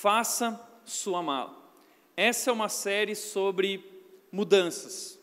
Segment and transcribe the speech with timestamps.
[0.00, 1.58] Faça sua mala.
[2.16, 3.84] Essa é uma série sobre
[4.30, 5.18] mudanças,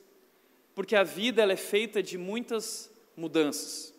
[0.73, 3.93] porque a vida ela é feita de muitas mudanças.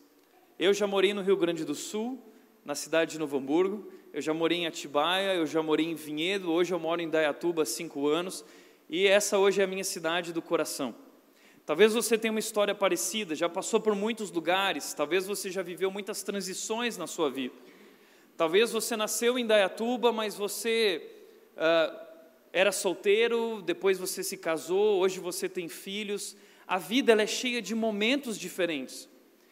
[0.59, 2.23] Eu já morei no Rio Grande do Sul,
[2.63, 6.53] na cidade de Novo Hamburgo, eu já morei em Atibaia, eu já morei em Vinhedo,
[6.53, 8.45] hoje eu moro em Dayatuba há cinco anos,
[8.87, 10.95] e essa hoje é a minha cidade do coração.
[11.65, 15.91] Talvez você tenha uma história parecida, já passou por muitos lugares, talvez você já viveu
[15.91, 17.55] muitas transições na sua vida.
[18.37, 21.11] Talvez você nasceu em Dayatuba, mas você
[21.57, 22.07] uh,
[22.53, 26.37] era solteiro, depois você se casou, hoje você tem filhos.
[26.67, 29.09] A vida ela é cheia de momentos diferentes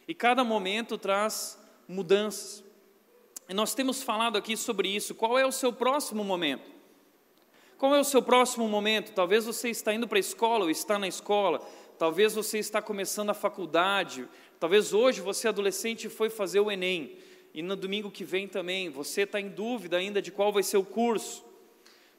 [0.07, 2.63] e cada momento traz mudanças.
[3.49, 5.15] E nós temos falado aqui sobre isso.
[5.15, 6.69] Qual é o seu próximo momento?
[7.79, 9.13] Qual é o seu próximo momento?
[9.13, 11.59] Talvez você está indo para a escola ou está na escola.
[11.97, 14.27] Talvez você está começando a faculdade.
[14.59, 17.17] Talvez hoje você adolescente foi fazer o Enem
[17.55, 20.75] e no domingo que vem também, você está em dúvida ainda de qual vai ser
[20.75, 21.41] o curso.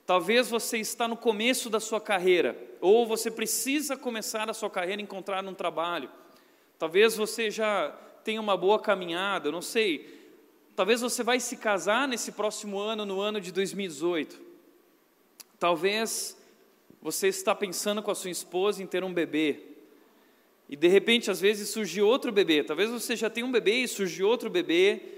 [0.07, 5.03] Talvez você está no começo da sua carreira, ou você precisa começar a sua carreira
[5.03, 6.09] e encontrar um trabalho.
[6.79, 7.91] Talvez você já
[8.25, 10.33] tenha uma boa caminhada, não sei.
[10.75, 14.41] Talvez você vai se casar nesse próximo ano, no ano de 2018.
[15.59, 16.35] Talvez
[17.03, 19.61] você está pensando com a sua esposa em ter um bebê.
[20.67, 22.65] E de repente, às vezes, surge outro bebê.
[22.65, 25.16] Talvez você já tenha um bebê e surge outro bebê.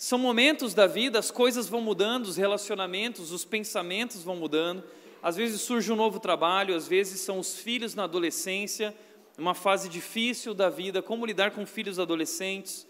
[0.00, 4.84] São momentos da vida, as coisas vão mudando, os relacionamentos, os pensamentos vão mudando.
[5.20, 8.94] Às vezes surge um novo trabalho, às vezes são os filhos na adolescência,
[9.36, 12.86] uma fase difícil da vida, como lidar com filhos adolescentes.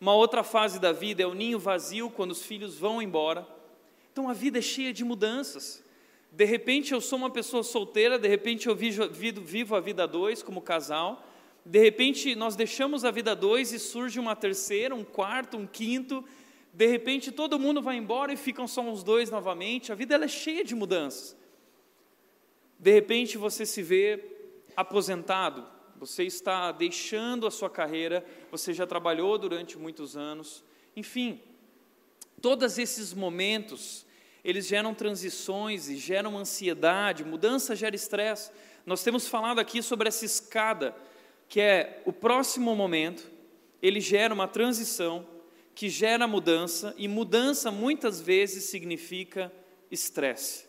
[0.00, 3.46] Uma outra fase da vida é o ninho vazio, quando os filhos vão embora.
[4.12, 5.84] Então a vida é cheia de mudanças.
[6.32, 10.60] De repente eu sou uma pessoa solteira, de repente eu vivo, a vida dois como
[10.60, 11.24] casal.
[11.64, 16.24] De repente nós deixamos a vida dois e surge uma terceira, um quarto, um quinto,
[16.72, 19.92] de repente todo mundo vai embora e ficam só os dois novamente.
[19.92, 21.36] A vida ela é cheia de mudanças.
[22.78, 24.24] De repente você se vê
[24.76, 25.66] aposentado,
[25.96, 30.64] você está deixando a sua carreira, você já trabalhou durante muitos anos.
[30.96, 31.40] Enfim,
[32.40, 34.06] todos esses momentos,
[34.42, 38.50] eles geram transições e geram ansiedade, mudança gera estresse.
[38.86, 40.96] Nós temos falado aqui sobre essa escada,
[41.50, 43.28] que é o próximo momento,
[43.82, 45.26] ele gera uma transição,
[45.74, 49.52] que gera mudança, e mudança muitas vezes significa
[49.90, 50.68] estresse.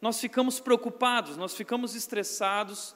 [0.00, 2.94] Nós ficamos preocupados, nós ficamos estressados,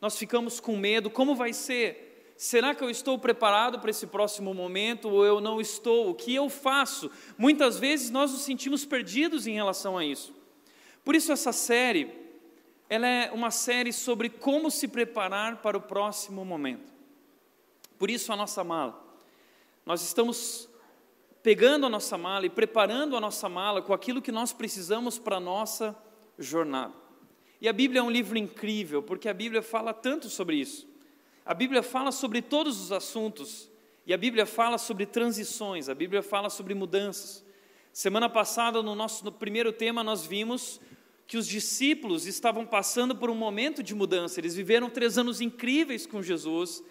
[0.00, 2.34] nós ficamos com medo: como vai ser?
[2.36, 6.10] Será que eu estou preparado para esse próximo momento ou eu não estou?
[6.10, 7.10] O que eu faço?
[7.36, 10.32] Muitas vezes nós nos sentimos perdidos em relação a isso.
[11.04, 12.25] Por isso, essa série,
[12.88, 16.92] ela é uma série sobre como se preparar para o próximo momento.
[17.98, 19.02] Por isso, a nossa mala.
[19.84, 20.68] Nós estamos
[21.42, 25.36] pegando a nossa mala e preparando a nossa mala com aquilo que nós precisamos para
[25.36, 25.96] a nossa
[26.38, 26.92] jornada.
[27.60, 30.88] E a Bíblia é um livro incrível, porque a Bíblia fala tanto sobre isso.
[31.44, 33.70] A Bíblia fala sobre todos os assuntos,
[34.04, 37.44] e a Bíblia fala sobre transições, a Bíblia fala sobre mudanças.
[37.92, 40.80] Semana passada, no nosso no primeiro tema, nós vimos
[41.26, 46.06] que os discípulos estavam passando por um momento de mudança, eles viveram três anos incríveis
[46.06, 46.82] com Jesus,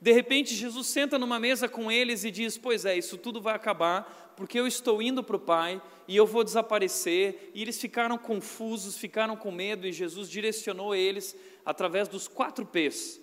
[0.00, 3.54] de repente, Jesus senta numa mesa com eles e diz: Pois é, isso tudo vai
[3.54, 7.50] acabar, porque eu estou indo para o Pai e eu vou desaparecer.
[7.52, 13.20] E eles ficaram confusos, ficaram com medo, e Jesus direcionou eles através dos quatro P's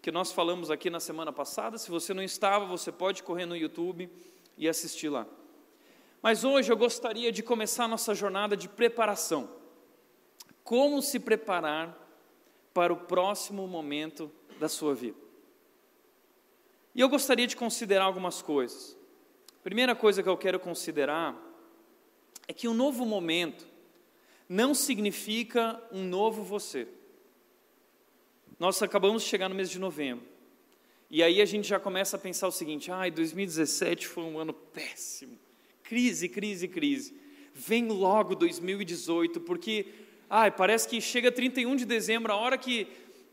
[0.00, 1.76] que nós falamos aqui na semana passada.
[1.78, 4.08] Se você não estava, você pode correr no YouTube
[4.56, 5.26] e assistir lá.
[6.22, 9.48] Mas hoje eu gostaria de começar a nossa jornada de preparação.
[10.68, 11.96] Como se preparar
[12.74, 14.30] para o próximo momento
[14.60, 15.16] da sua vida.
[16.94, 18.94] E eu gostaria de considerar algumas coisas.
[19.64, 21.34] Primeira coisa que eu quero considerar
[22.46, 23.66] é que um novo momento
[24.46, 26.86] não significa um novo você.
[28.58, 30.26] Nós acabamos de chegar no mês de novembro.
[31.08, 34.52] E aí a gente já começa a pensar o seguinte: ai, 2017 foi um ano
[34.52, 35.38] péssimo.
[35.82, 37.18] Crise, crise, crise.
[37.54, 42.86] Vem logo 2018, porque ai, parece que chega 31 de dezembro, a hora que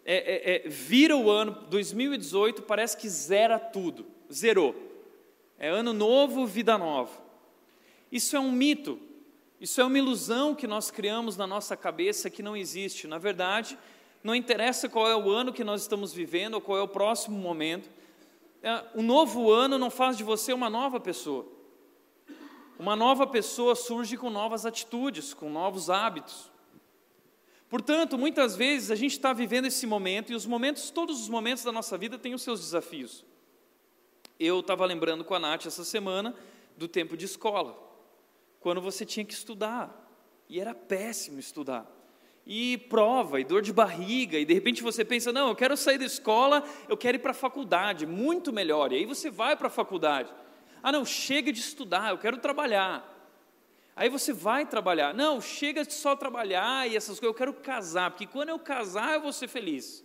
[0.06, 4.76] é, é, é, vira o ano 2018, parece que zera tudo, zerou.
[5.58, 7.12] É ano novo, vida nova.
[8.12, 9.00] Isso é um mito,
[9.60, 13.08] isso é uma ilusão que nós criamos na nossa cabeça que não existe.
[13.08, 13.78] Na verdade,
[14.24, 17.38] não interessa qual é o ano que nós estamos vivendo ou qual é o próximo
[17.38, 17.90] momento.
[18.62, 21.46] É, o novo ano não faz de você uma nova pessoa.
[22.78, 26.52] Uma nova pessoa surge com novas atitudes, com novos hábitos.
[27.70, 31.64] Portanto, muitas vezes a gente está vivendo esse momento e os momentos, todos os momentos
[31.64, 33.26] da nossa vida têm os seus desafios.
[34.40, 36.36] Eu estava lembrando com a Nath essa semana
[36.78, 37.84] do tempo de escola.
[38.60, 40.02] quando você tinha que estudar.
[40.50, 41.86] E era péssimo estudar.
[42.48, 45.98] E prova, e dor de barriga, e de repente você pensa: não, eu quero sair
[45.98, 48.92] da escola, eu quero ir para a faculdade, muito melhor.
[48.92, 50.34] E aí você vai para a faculdade.
[50.82, 53.15] Ah, não, chega de estudar, eu quero trabalhar.
[53.96, 55.14] Aí você vai trabalhar.
[55.14, 59.14] Não, chega de só trabalhar e essas coisas, eu quero casar, porque quando eu casar
[59.14, 60.04] eu vou ser feliz.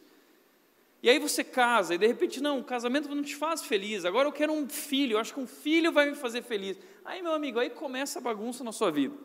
[1.03, 4.29] E aí você casa, e de repente, não, o casamento não te faz feliz, agora
[4.29, 6.79] eu quero um filho, eu acho que um filho vai me fazer feliz.
[7.05, 9.17] Aí, meu amigo, aí começa a bagunça na sua vida.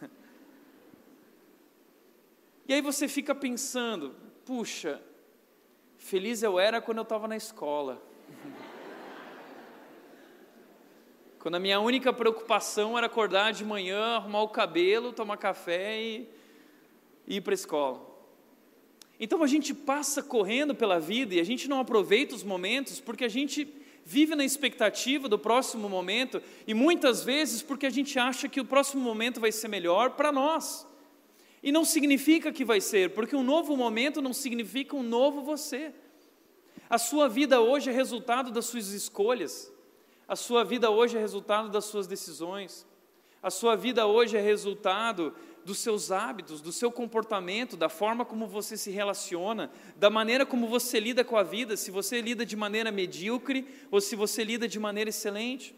[2.66, 4.14] E aí você fica pensando,
[4.46, 5.02] puxa,
[5.98, 8.02] feliz eu era quando eu estava na escola.
[11.44, 16.26] Quando a minha única preocupação era acordar de manhã, arrumar o cabelo, tomar café e,
[17.26, 18.00] e ir para a escola.
[19.20, 23.26] Então a gente passa correndo pela vida e a gente não aproveita os momentos porque
[23.26, 23.68] a gente
[24.06, 28.64] vive na expectativa do próximo momento e muitas vezes porque a gente acha que o
[28.64, 30.86] próximo momento vai ser melhor para nós.
[31.62, 35.92] E não significa que vai ser, porque um novo momento não significa um novo você.
[36.88, 39.73] A sua vida hoje é resultado das suas escolhas.
[40.26, 42.86] A sua vida hoje é resultado das suas decisões.
[43.42, 45.34] A sua vida hoje é resultado
[45.66, 50.66] dos seus hábitos, do seu comportamento, da forma como você se relaciona, da maneira como
[50.66, 54.66] você lida com a vida, se você lida de maneira medíocre ou se você lida
[54.66, 55.74] de maneira excelente.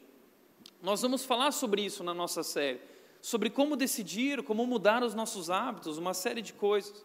[0.81, 2.81] Nós vamos falar sobre isso na nossa série,
[3.21, 7.05] sobre como decidir, como mudar os nossos hábitos, uma série de coisas.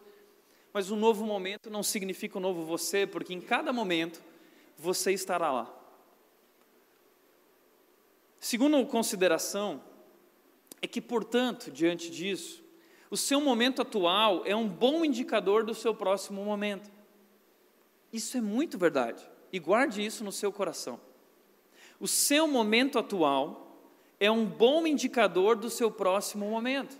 [0.72, 4.22] Mas um novo momento não significa um novo você, porque em cada momento
[4.78, 5.81] você estará lá.
[8.44, 9.80] Segundo consideração,
[10.82, 12.60] é que, portanto, diante disso,
[13.08, 16.90] o seu momento atual é um bom indicador do seu próximo momento.
[18.12, 21.00] Isso é muito verdade, e guarde isso no seu coração.
[22.00, 23.80] O seu momento atual
[24.18, 26.98] é um bom indicador do seu próximo momento.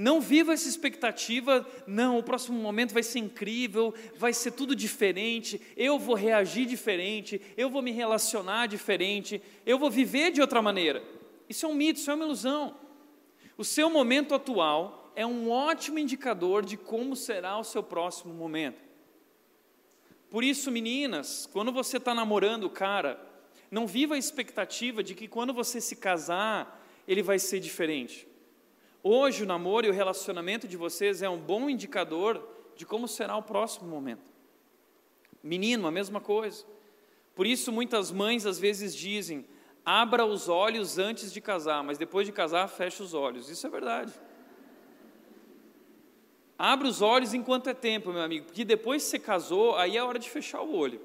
[0.00, 5.60] Não viva essa expectativa, não, o próximo momento vai ser incrível, vai ser tudo diferente,
[5.76, 11.02] eu vou reagir diferente, eu vou me relacionar diferente, eu vou viver de outra maneira.
[11.48, 12.76] Isso é um mito, isso é uma ilusão.
[13.56, 18.80] O seu momento atual é um ótimo indicador de como será o seu próximo momento.
[20.30, 23.20] Por isso, meninas, quando você está namorando o cara,
[23.68, 28.27] não viva a expectativa de que quando você se casar, ele vai ser diferente.
[29.10, 32.46] Hoje o namoro e o relacionamento de vocês é um bom indicador
[32.76, 34.30] de como será o próximo momento.
[35.42, 36.66] Menino, a mesma coisa.
[37.34, 39.46] Por isso muitas mães às vezes dizem:
[39.82, 43.48] abra os olhos antes de casar, mas depois de casar fecha os olhos.
[43.48, 44.12] Isso é verdade.
[46.58, 50.04] Abra os olhos enquanto é tempo, meu amigo, porque depois que você casou, aí é
[50.04, 51.00] hora de fechar o olho.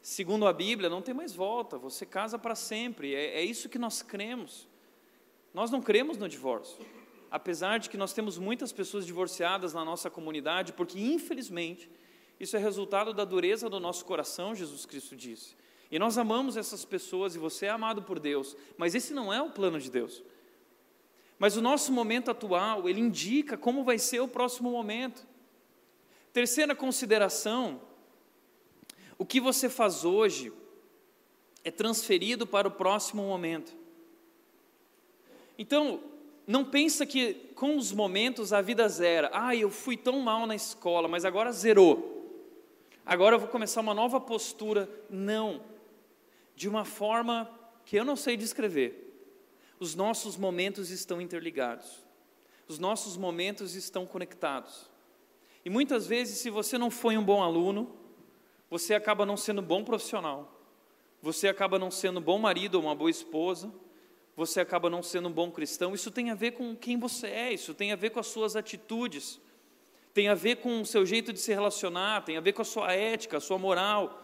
[0.00, 3.76] Segundo a Bíblia, não tem mais volta, você casa para sempre, é, é isso que
[3.76, 4.68] nós cremos.
[5.52, 6.97] Nós não cremos no divórcio
[7.30, 11.90] apesar de que nós temos muitas pessoas divorciadas na nossa comunidade, porque infelizmente
[12.38, 15.56] isso é resultado da dureza do nosso coração, Jesus Cristo disse.
[15.90, 19.40] E nós amamos essas pessoas e você é amado por Deus, mas esse não é
[19.42, 20.22] o plano de Deus.
[21.38, 25.26] Mas o nosso momento atual, ele indica como vai ser o próximo momento.
[26.32, 27.80] Terceira consideração:
[29.16, 30.52] o que você faz hoje
[31.64, 33.76] é transferido para o próximo momento.
[35.56, 36.02] Então,
[36.48, 39.28] não pensa que com os momentos a vida zera.
[39.34, 42.26] Ah, eu fui tão mal na escola, mas agora zerou.
[43.04, 44.88] Agora eu vou começar uma nova postura.
[45.10, 45.60] Não.
[46.56, 47.50] De uma forma
[47.84, 49.04] que eu não sei descrever.
[49.78, 52.02] Os nossos momentos estão interligados.
[52.66, 54.88] Os nossos momentos estão conectados.
[55.66, 57.94] E muitas vezes, se você não foi um bom aluno,
[58.70, 60.50] você acaba não sendo um bom profissional.
[61.20, 63.70] Você acaba não sendo um bom marido ou uma boa esposa
[64.38, 65.92] você acaba não sendo um bom cristão.
[65.92, 68.54] Isso tem a ver com quem você é, isso tem a ver com as suas
[68.54, 69.40] atitudes,
[70.14, 72.64] tem a ver com o seu jeito de se relacionar, tem a ver com a
[72.64, 74.22] sua ética, a sua moral.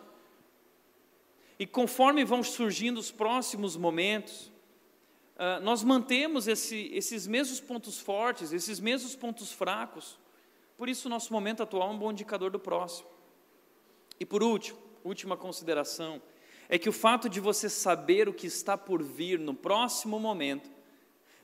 [1.59, 4.53] E conforme vão surgindo os próximos momentos,
[5.35, 10.17] uh, nós mantemos esse, esses mesmos pontos fortes, esses mesmos pontos fracos.
[10.77, 13.09] Por isso, nosso momento atual é um bom indicador do próximo.
[14.21, 16.23] E por último, última consideração
[16.69, 20.71] é que o fato de você saber o que está por vir no próximo momento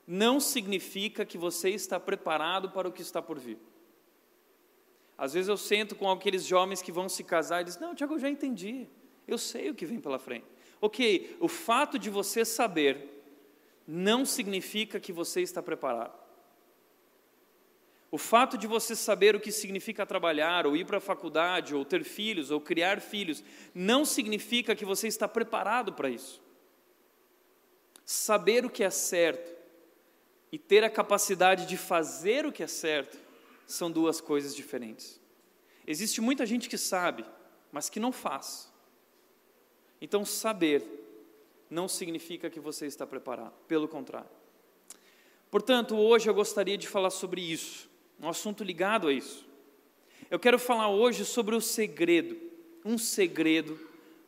[0.07, 3.59] não significa que você está preparado para o que está por vir.
[5.17, 8.15] Às vezes eu sento com aqueles jovens que vão se casar e dizem: Não, Tiago,
[8.15, 8.89] eu já entendi,
[9.29, 10.47] eu sei o que vem pela frente.
[10.81, 13.23] Ok, o fato de você saber
[13.87, 16.20] não significa que você está preparado.
[18.11, 21.85] O fato de você saber o que significa trabalhar, ou ir para a faculdade, ou
[21.85, 26.43] ter filhos, ou criar filhos, não significa que você está preparado para isso.
[28.05, 29.57] Saber o que é certo
[30.51, 33.17] e ter a capacidade de fazer o que é certo
[33.65, 35.21] são duas coisas diferentes.
[35.87, 37.25] Existe muita gente que sabe,
[37.71, 38.73] mas que não faz.
[40.01, 40.85] Então, saber
[41.69, 44.31] não significa que você está preparado, pelo contrário.
[45.51, 47.90] Portanto, hoje eu gostaria de falar sobre isso,
[48.21, 49.47] um assunto ligado a isso.
[50.31, 52.37] Eu quero falar hoje sobre o segredo,
[52.85, 53.79] um segredo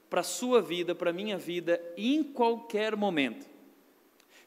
[0.08, 3.46] para a sua vida, para a minha vida, em qualquer momento.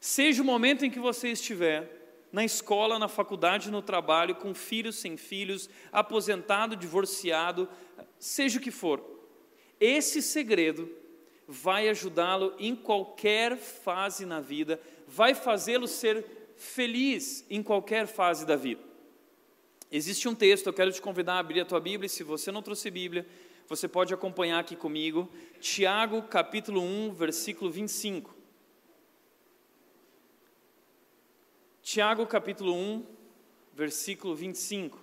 [0.00, 1.90] Seja o momento em que você estiver,
[2.32, 7.68] na escola, na faculdade, no trabalho, com filhos, sem filhos, aposentado, divorciado,
[8.18, 9.02] seja o que for.
[9.80, 10.90] Esse segredo
[11.48, 16.24] vai ajudá-lo em qualquer fase na vida, vai fazê-lo ser
[16.56, 18.95] feliz em qualquer fase da vida.
[19.90, 22.62] Existe um texto, eu quero te convidar a abrir a tua Bíblia, se você não
[22.62, 23.26] trouxe Bíblia,
[23.68, 28.34] você pode acompanhar aqui comigo, Tiago capítulo 1, versículo 25.
[31.82, 33.06] Tiago capítulo 1,
[33.72, 35.00] versículo 25.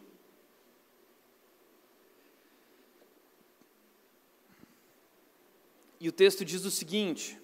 [5.99, 7.39] E o texto diz o seguinte: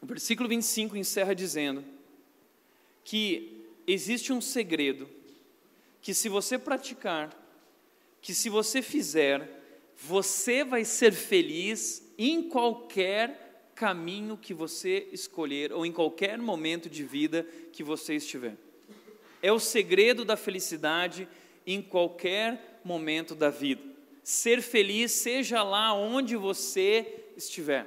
[0.00, 1.84] o versículo 25 encerra dizendo
[3.04, 5.15] que existe um segredo
[6.06, 7.36] que, se você praticar,
[8.22, 9.60] que se você fizer,
[9.96, 17.02] você vai ser feliz em qualquer caminho que você escolher ou em qualquer momento de
[17.02, 18.56] vida que você estiver.
[19.42, 21.28] É o segredo da felicidade
[21.66, 23.82] em qualquer momento da vida.
[24.22, 27.84] Ser feliz, seja lá onde você estiver.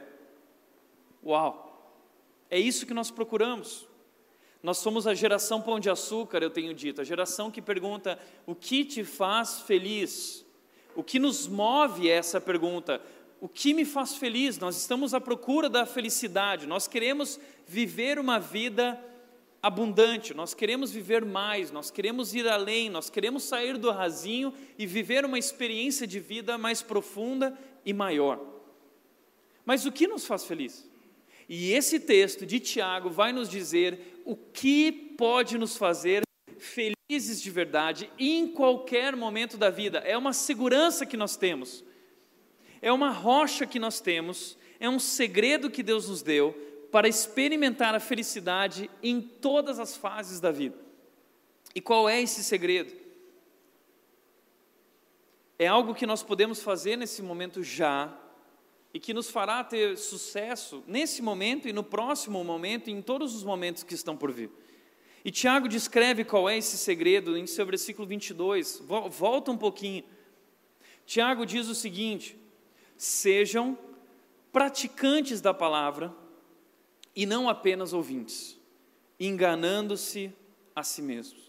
[1.25, 1.97] Uau!
[2.49, 3.88] É isso que nós procuramos.
[4.62, 8.54] Nós somos a geração pão de açúcar, eu tenho dito, a geração que pergunta: o
[8.54, 10.46] que te faz feliz?
[10.96, 13.01] O que nos move é essa pergunta:
[13.39, 14.58] o que me faz feliz?
[14.58, 19.01] Nós estamos à procura da felicidade, nós queremos viver uma vida
[19.62, 24.86] abundante, nós queremos viver mais, nós queremos ir além, nós queremos sair do rasinho e
[24.86, 28.39] viver uma experiência de vida mais profunda e maior.
[29.66, 30.89] Mas o que nos faz feliz?
[31.48, 36.24] E esse texto de Tiago vai nos dizer o que pode nos fazer
[36.57, 40.00] felizes de verdade em qualquer momento da vida.
[40.00, 41.83] É uma segurança que nós temos
[42.81, 46.53] é uma rocha que nós temos, é um segredo que Deus nos deu
[46.91, 50.77] para experimentar a felicidade em todas as fases da vida.
[51.75, 52.93] E qual é esse segredo?
[55.57, 58.17] É algo que nós podemos fazer nesse momento já
[58.93, 63.36] e que nos fará ter sucesso nesse momento e no próximo momento e em todos
[63.36, 64.50] os momentos que estão por vir.
[65.24, 68.81] E Tiago descreve qual é esse segredo em seu versículo 22.
[69.10, 70.03] Volta um pouquinho.
[71.05, 72.38] Tiago diz o seguinte:
[72.98, 73.77] sejam
[74.51, 76.15] praticantes da palavra
[77.15, 78.58] e não apenas ouvintes,
[79.19, 80.34] enganando-se
[80.75, 81.49] a si mesmos.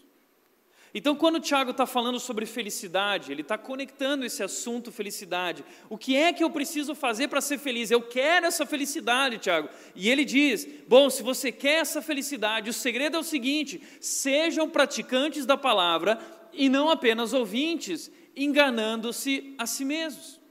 [0.93, 5.63] Então, quando o Tiago está falando sobre felicidade, ele está conectando esse assunto felicidade.
[5.89, 7.89] O que é que eu preciso fazer para ser feliz?
[7.89, 9.69] Eu quero essa felicidade, Tiago.
[9.95, 14.69] E ele diz: bom, se você quer essa felicidade, o segredo é o seguinte: sejam
[14.69, 16.19] praticantes da palavra
[16.51, 20.41] e não apenas ouvintes, enganando-se a si mesmos.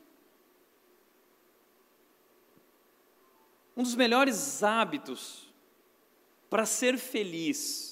[3.77, 5.53] Um dos melhores hábitos
[6.49, 7.90] para ser feliz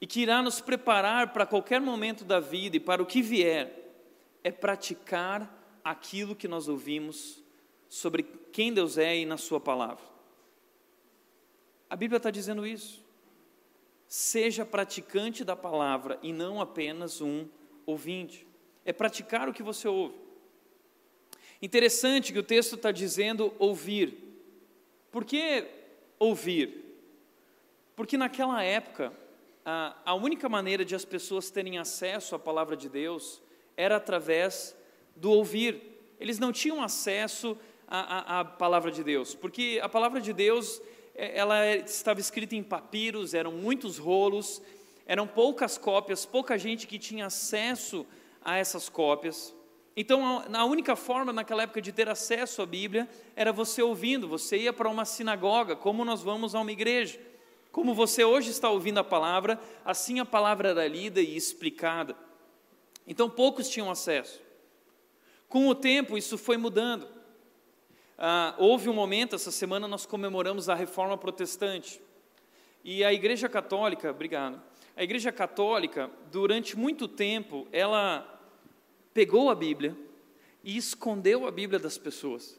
[0.00, 3.86] e que irá nos preparar para qualquer momento da vida e para o que vier
[4.44, 7.42] é praticar aquilo que nós ouvimos
[7.88, 8.22] sobre
[8.52, 10.04] quem Deus é e na Sua palavra.
[11.88, 13.04] A Bíblia está dizendo isso.
[14.06, 17.48] Seja praticante da palavra e não apenas um
[17.84, 18.46] ouvinte.
[18.84, 20.14] É praticar o que você ouve.
[21.60, 24.16] Interessante que o texto está dizendo ouvir.
[25.10, 25.66] Por que
[26.18, 26.84] ouvir?
[27.94, 29.12] Porque naquela época,
[29.68, 33.42] a, a única maneira de as pessoas terem acesso à palavra de Deus
[33.76, 34.76] era através
[35.16, 36.14] do ouvir.
[36.20, 37.58] Eles não tinham acesso
[37.88, 40.80] à, à, à palavra de Deus, porque a palavra de Deus
[41.16, 44.62] é, ela é, estava escrita em papiros, eram muitos rolos,
[45.04, 48.06] eram poucas cópias, pouca gente que tinha acesso
[48.44, 49.52] a essas cópias.
[49.96, 54.58] Então, a única forma naquela época de ter acesso à Bíblia era você ouvindo, você
[54.58, 57.18] ia para uma sinagoga, como nós vamos a uma igreja.
[57.76, 62.16] Como você hoje está ouvindo a palavra, assim a palavra era lida e explicada.
[63.06, 64.40] Então, poucos tinham acesso.
[65.46, 67.06] Com o tempo, isso foi mudando.
[68.16, 72.00] Ah, houve um momento, essa semana nós comemoramos a reforma protestante.
[72.82, 74.58] E a Igreja Católica, obrigado.
[74.96, 78.40] A Igreja Católica, durante muito tempo, ela
[79.12, 79.94] pegou a Bíblia
[80.64, 82.58] e escondeu a Bíblia das pessoas,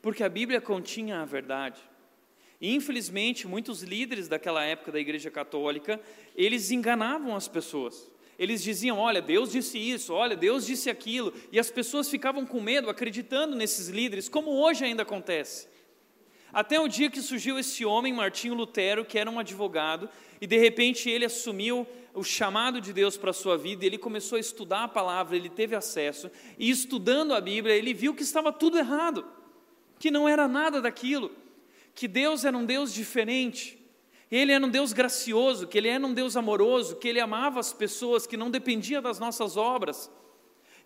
[0.00, 1.78] porque a Bíblia continha a verdade.
[2.60, 6.00] Infelizmente, muitos líderes daquela época da Igreja Católica,
[6.34, 8.10] eles enganavam as pessoas.
[8.38, 12.60] Eles diziam: Olha, Deus disse isso, olha, Deus disse aquilo, e as pessoas ficavam com
[12.60, 15.68] medo, acreditando nesses líderes, como hoje ainda acontece.
[16.52, 20.08] Até o dia que surgiu esse homem, Martinho Lutero, que era um advogado,
[20.40, 24.36] e de repente ele assumiu o chamado de Deus para a sua vida, ele começou
[24.36, 28.50] a estudar a palavra, ele teve acesso, e estudando a Bíblia, ele viu que estava
[28.50, 29.26] tudo errado,
[29.98, 31.30] que não era nada daquilo,
[31.96, 33.76] que Deus era um Deus diferente,
[34.30, 37.72] ele era um Deus gracioso, que Ele era um Deus amoroso, que Ele amava as
[37.72, 40.10] pessoas, que não dependia das nossas obras.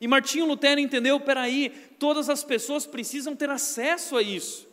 [0.00, 4.68] E Martinho Lutero entendeu: peraí, todas as pessoas precisam ter acesso a isso.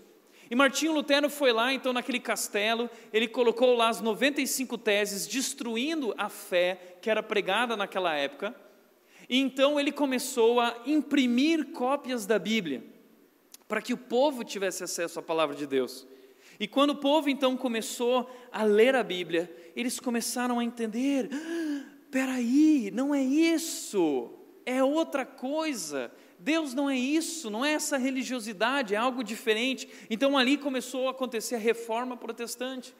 [0.50, 6.14] E Martinho Lutero foi lá, então, naquele castelo, ele colocou lá as 95 teses, destruindo
[6.18, 8.56] a fé que era pregada naquela época.
[9.30, 12.82] E então ele começou a imprimir cópias da Bíblia,
[13.68, 16.08] para que o povo tivesse acesso à palavra de Deus.
[16.60, 21.86] E quando o povo então começou a ler a Bíblia, eles começaram a entender: ah,
[22.10, 24.32] peraí, não é isso,
[24.66, 26.12] é outra coisa.
[26.40, 29.88] Deus não é isso, não é essa religiosidade, é algo diferente.
[30.10, 32.96] Então ali começou a acontecer a reforma protestante,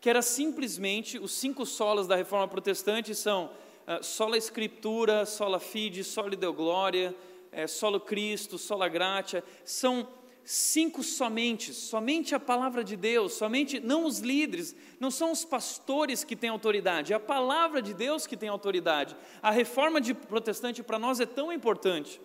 [0.00, 3.46] que era simplesmente os cinco solas da reforma protestante são
[3.86, 7.14] uh, sola escritura, sola fide, sola deo glória,
[7.52, 10.08] é, solo Cristo, sola gratia, são
[10.44, 16.24] cinco somente, somente a palavra de Deus, somente não os líderes, não são os pastores
[16.24, 19.16] que têm autoridade, é a palavra de Deus que tem autoridade.
[19.40, 22.20] A reforma de protestante para nós é tão importante.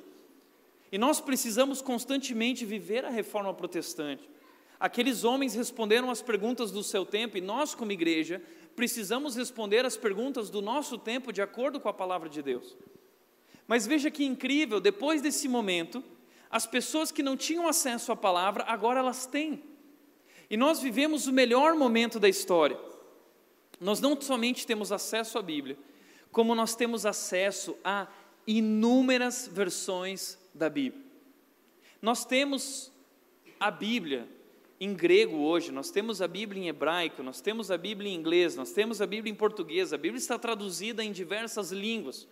[0.91, 4.27] E nós precisamos constantemente viver a reforma protestante.
[4.79, 8.41] Aqueles homens responderam as perguntas do seu tempo e nós, como igreja,
[8.75, 12.77] precisamos responder as perguntas do nosso tempo de acordo com a palavra de Deus.
[13.67, 16.03] Mas veja que incrível, depois desse momento,
[16.50, 19.63] as pessoas que não tinham acesso à palavra, agora elas têm.
[20.50, 22.80] E nós vivemos o melhor momento da história.
[23.80, 25.77] Nós não somente temos acesso à Bíblia,
[26.32, 28.08] como nós temos acesso a
[28.46, 31.03] inúmeras versões da Bíblia.
[32.01, 32.92] Nós temos
[33.60, 34.27] a Bíblia
[34.79, 38.55] em grego hoje, nós temos a Bíblia em hebraico, nós temos a Bíblia em inglês,
[38.55, 42.27] nós temos a Bíblia em português, a Bíblia está traduzida em diversas línguas.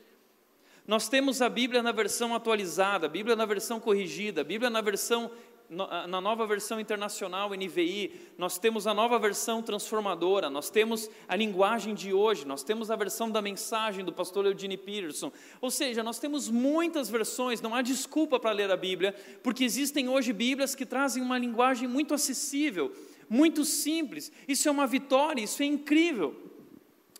[0.87, 4.81] Nós temos a Bíblia na versão atualizada, a Bíblia na versão corrigida, a Bíblia na
[4.81, 5.31] versão
[5.69, 11.95] na nova versão internacional NVI, nós temos a nova versão transformadora, nós temos a linguagem
[11.95, 15.31] de hoje, nós temos a versão da mensagem do pastor Eugene Peterson.
[15.59, 20.07] Ou seja, nós temos muitas versões, não há desculpa para ler a Bíblia, porque existem
[20.07, 22.91] hoje Bíblias que trazem uma linguagem muito acessível,
[23.27, 24.31] muito simples.
[24.47, 26.35] Isso é uma vitória, isso é incrível.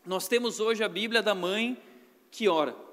[0.06, 1.78] Nós temos hoje a Bíblia da mãe
[2.30, 2.85] que ora.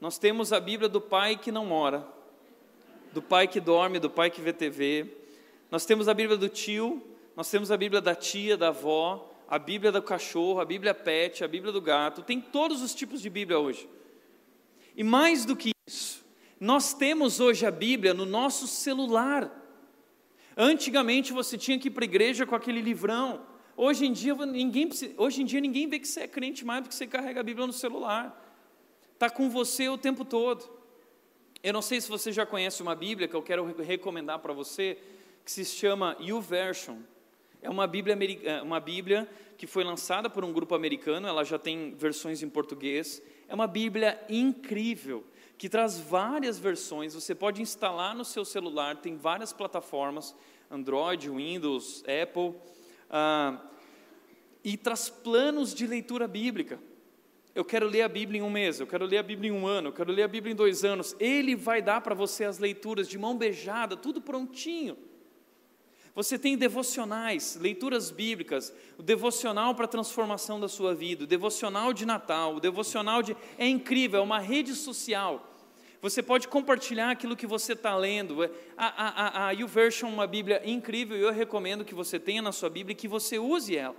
[0.00, 2.06] Nós temos a Bíblia do pai que não ora,
[3.12, 5.06] do pai que dorme, do pai que vê TV.
[5.70, 7.02] Nós temos a Bíblia do tio,
[7.34, 11.42] nós temos a Bíblia da tia, da avó, a Bíblia do cachorro, a Bíblia pet,
[11.42, 12.22] a Bíblia do gato.
[12.22, 13.88] Tem todos os tipos de Bíblia hoje.
[14.96, 16.24] E mais do que isso,
[16.60, 19.50] nós temos hoje a Bíblia no nosso celular.
[20.56, 23.42] Antigamente você tinha que ir para a igreja com aquele livrão.
[23.76, 26.94] Hoje em dia ninguém, hoje em dia ninguém vê que você é crente mais porque
[26.94, 28.47] você carrega a Bíblia no celular
[29.18, 30.64] está com você o tempo todo.
[31.60, 34.96] Eu não sei se você já conhece uma Bíblia que eu quero recomendar para você,
[35.44, 36.98] que se chama YouVersion.
[37.60, 41.58] É uma Bíblia, é uma Bíblia que foi lançada por um grupo americano, ela já
[41.58, 43.20] tem versões em português.
[43.48, 45.24] É uma Bíblia incrível,
[45.58, 47.12] que traz várias versões.
[47.12, 50.32] Você pode instalar no seu celular, tem várias plataformas,
[50.70, 52.54] Android, Windows, Apple,
[53.10, 53.60] ah,
[54.62, 56.78] e traz planos de leitura bíblica
[57.58, 59.66] eu quero ler a Bíblia em um mês, eu quero ler a Bíblia em um
[59.66, 61.16] ano, eu quero ler a Bíblia em dois anos.
[61.18, 64.96] Ele vai dar para você as leituras de mão beijada, tudo prontinho.
[66.14, 71.92] Você tem devocionais, leituras bíblicas, o devocional para a transformação da sua vida, o devocional
[71.92, 73.36] de Natal, o devocional de.
[73.58, 75.52] É incrível, é uma rede social.
[76.00, 78.44] Você pode compartilhar aquilo que você está lendo.
[78.76, 82.40] A, a, a, a YouVersion é uma Bíblia incrível e eu recomendo que você tenha
[82.40, 83.96] na sua Bíblia e que você use ela.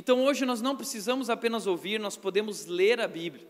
[0.00, 3.46] Então hoje nós não precisamos apenas ouvir, nós podemos ler a Bíblia.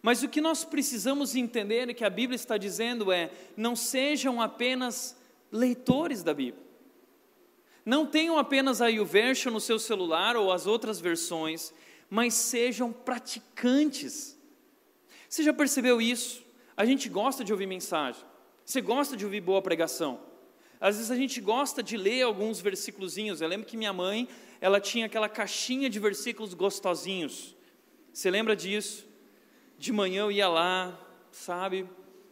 [0.00, 4.40] Mas o que nós precisamos entender e que a Bíblia está dizendo é: não sejam
[4.40, 5.14] apenas
[5.52, 6.64] leitores da Bíblia.
[7.84, 11.70] Não tenham apenas a YouVersion no seu celular ou as outras versões,
[12.08, 14.38] mas sejam praticantes.
[15.28, 16.42] Você já percebeu isso?
[16.74, 18.24] A gente gosta de ouvir mensagem.
[18.64, 20.18] Você gosta de ouvir boa pregação.
[20.80, 23.18] Às vezes a gente gosta de ler alguns versículos.
[23.18, 24.26] Eu lembro que minha mãe,
[24.62, 27.56] ela tinha aquela caixinha de versículos gostosinhos.
[28.12, 29.08] Você lembra disso?
[29.76, 30.96] De manhã eu ia lá,
[31.32, 31.84] sabe,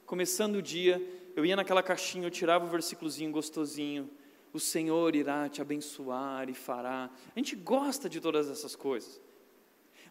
[0.06, 4.08] começando o dia, eu ia naquela caixinha, eu tirava o versículozinho gostosinho.
[4.52, 7.10] O Senhor irá te abençoar e fará.
[7.34, 9.20] A gente gosta de todas essas coisas.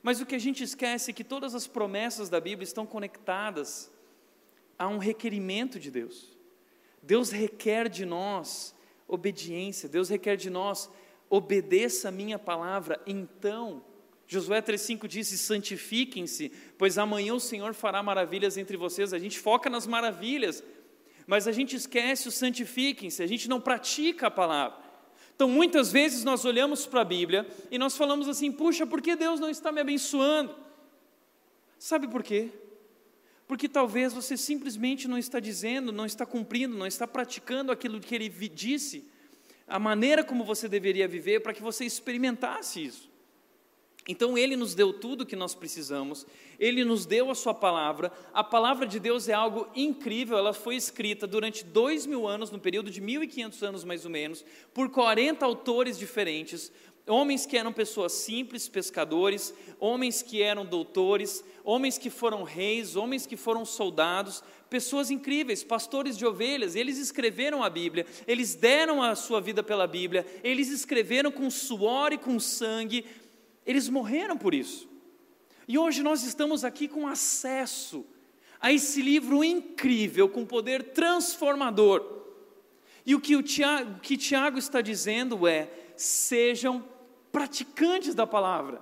[0.03, 3.89] Mas o que a gente esquece é que todas as promessas da Bíblia estão conectadas
[4.77, 6.37] a um requerimento de Deus.
[7.01, 8.75] Deus requer de nós
[9.07, 10.89] obediência, Deus requer de nós
[11.29, 13.83] obedeça a minha palavra, então
[14.27, 19.11] Josué 3,5 diz: santifiquem-se, pois amanhã o Senhor fará maravilhas entre vocês.
[19.11, 20.63] A gente foca nas maravilhas,
[21.25, 24.77] mas a gente esquece o santifiquem-se, a gente não pratica a palavra.
[25.35, 29.15] Então, muitas vezes nós olhamos para a Bíblia e nós falamos assim: puxa, por que
[29.15, 30.55] Deus não está me abençoando?
[31.79, 32.49] Sabe por quê?
[33.47, 38.13] Porque talvez você simplesmente não está dizendo, não está cumprindo, não está praticando aquilo que
[38.13, 39.09] ele disse,
[39.69, 43.09] a maneira como você deveria viver para que você experimentasse isso.
[44.07, 46.25] Então ele nos deu tudo o que nós precisamos,
[46.59, 48.11] ele nos deu a sua palavra.
[48.33, 52.59] A palavra de Deus é algo incrível, ela foi escrita durante dois mil anos, no
[52.59, 56.71] período de 1500 anos mais ou menos, por 40 autores diferentes,
[57.09, 63.25] homens que eram pessoas simples, pescadores, homens que eram doutores, homens que foram reis, homens
[63.25, 69.15] que foram soldados, pessoas incríveis, pastores de ovelhas, eles escreveram a Bíblia, eles deram a
[69.15, 73.05] sua vida pela Bíblia, eles escreveram com suor e com sangue,
[73.65, 74.87] eles morreram por isso.
[75.67, 78.05] E hoje nós estamos aqui com acesso
[78.59, 82.19] a esse livro incrível, com poder transformador.
[83.05, 86.83] E o que, o Tiago, o que Tiago está dizendo é: sejam
[87.31, 88.81] praticantes da palavra.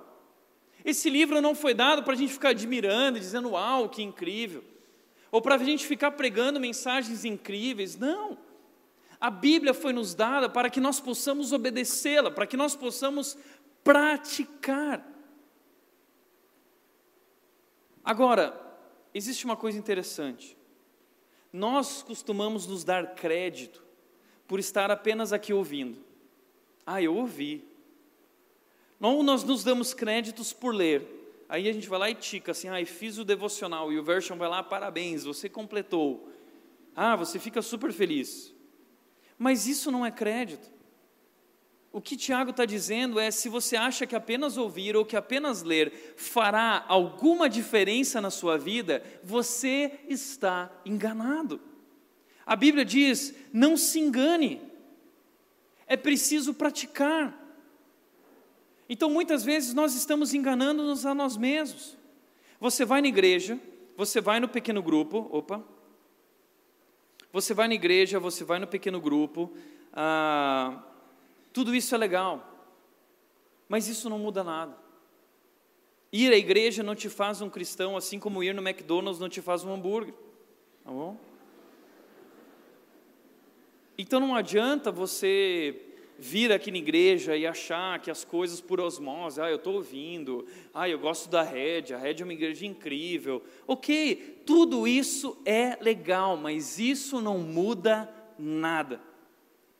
[0.84, 4.64] Esse livro não foi dado para a gente ficar admirando dizendo, uau, que incrível.
[5.30, 7.96] Ou para a gente ficar pregando mensagens incríveis.
[7.96, 8.38] Não.
[9.20, 13.36] A Bíblia foi nos dada para que nós possamos obedecê-la, para que nós possamos
[13.84, 15.06] praticar.
[18.04, 18.58] Agora,
[19.12, 20.56] existe uma coisa interessante.
[21.52, 23.84] Nós costumamos nos dar crédito
[24.46, 26.02] por estar apenas aqui ouvindo.
[26.86, 27.67] Ah, eu ouvi.
[28.98, 31.18] Não nós nos damos créditos por ler.
[31.48, 34.36] Aí a gente vai lá e tica assim, ah, fiz o devocional, e o version
[34.36, 36.28] vai lá, parabéns, você completou.
[36.94, 38.54] Ah, você fica super feliz.
[39.38, 40.68] Mas isso não é crédito.
[41.90, 45.62] O que Tiago está dizendo é: se você acha que apenas ouvir ou que apenas
[45.62, 51.60] ler fará alguma diferença na sua vida, você está enganado.
[52.44, 54.60] A Bíblia diz: não se engane,
[55.86, 57.47] é preciso praticar.
[58.88, 61.96] Então, muitas vezes, nós estamos enganando-nos a nós mesmos.
[62.60, 63.58] Você vai na igreja,
[63.96, 65.62] você vai no pequeno grupo, opa.
[67.32, 69.52] Você vai na igreja, você vai no pequeno grupo,
[69.92, 70.82] ah,
[71.52, 72.66] tudo isso é legal,
[73.68, 74.76] mas isso não muda nada.
[76.10, 79.42] Ir à igreja não te faz um cristão, assim como ir no McDonald's não te
[79.42, 80.14] faz um hambúrguer,
[80.82, 81.18] tá bom?
[83.98, 85.87] Então não adianta você
[86.18, 90.44] vir aqui na igreja e achar que as coisas por osmose, ah, eu estou ouvindo,
[90.74, 93.42] ah, eu gosto da Red, a Red é uma igreja incrível.
[93.66, 99.00] Ok, tudo isso é legal, mas isso não muda nada.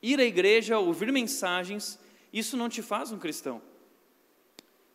[0.01, 1.99] Ir à igreja, ouvir mensagens,
[2.31, 3.61] isso não te faz um cristão.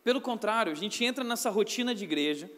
[0.02, 2.50] Pelo contrário, a gente entra nessa rotina de igreja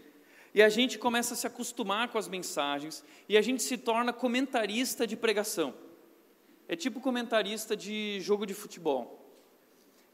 [0.55, 4.13] e a gente começa a se acostumar com as mensagens e a gente se torna
[4.13, 5.75] comentarista de pregação.
[6.69, 9.25] É tipo comentarista de jogo de futebol.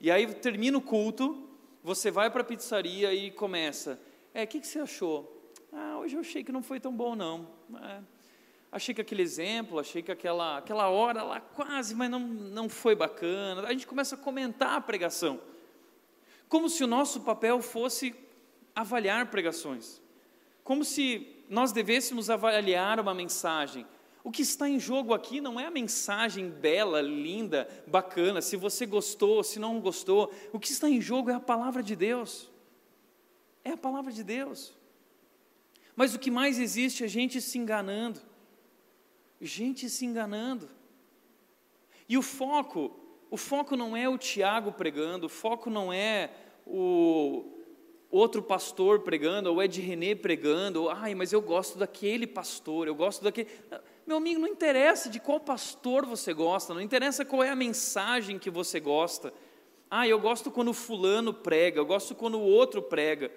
[0.01, 1.49] E aí termina o culto,
[1.83, 4.01] você vai para a pizzaria e começa.
[4.35, 5.53] É, o que, que, você achou?
[5.73, 7.49] Ah, hoje eu achei que não foi tão bom, não.
[7.83, 8.01] É,
[8.71, 12.95] achei que aquele exemplo, achei que aquela, aquela hora lá quase, mas não, não foi
[12.95, 13.67] bacana.
[13.67, 15.41] A gente começa a comentar a pregação.
[16.49, 18.15] Como se o nosso papel fosse
[18.75, 20.03] avaliar pregações.
[20.62, 23.87] Como se nós devêssemos avaliar uma mensagem.
[24.25, 28.87] O que está em jogo aqui não é a mensagem bela, linda, bacana, se você
[28.87, 30.33] gostou, se não gostou.
[30.53, 32.49] O que está em jogo é a palavra de Deus.
[33.65, 34.73] É a palavra de Deus.
[35.97, 38.21] Mas o que mais existe é gente se enganando.
[39.41, 40.69] Gente se enganando.
[42.09, 42.95] E o foco,
[43.31, 46.31] o foco não é o Tiago pregando, o foco não é
[46.65, 47.45] o
[48.11, 52.95] outro pastor pregando, ou Ed René pregando, ou, ai, mas eu gosto daquele pastor, eu
[52.95, 53.49] gosto daquele.
[54.07, 58.38] Meu amigo, não interessa de qual pastor você gosta, não interessa qual é a mensagem
[58.38, 59.33] que você gosta.
[59.91, 63.31] Ah, eu gosto quando fulano prega, eu gosto quando o outro prega.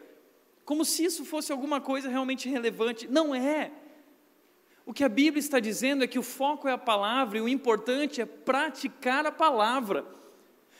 [0.64, 3.08] Como se isso fosse alguma coisa realmente relevante.
[3.08, 3.72] Não é.
[4.86, 7.50] O que a Bíblia está dizendo é que o foco é a palavra e o
[7.50, 10.06] importante é praticar a palavra.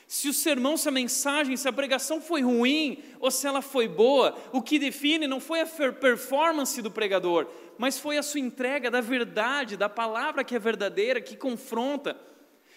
[0.08, 3.88] Se o sermão, se a mensagem, se a pregação foi ruim ou se ela foi
[3.88, 8.92] boa, o que define não foi a performance do pregador, mas foi a sua entrega
[8.92, 12.20] da verdade, da palavra que é verdadeira, que confronta.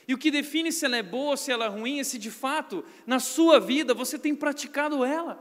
[0.06, 2.18] E o que define se ela é boa ou se ela é ruim é se
[2.18, 5.38] de fato, na sua vida, você tem praticado ela.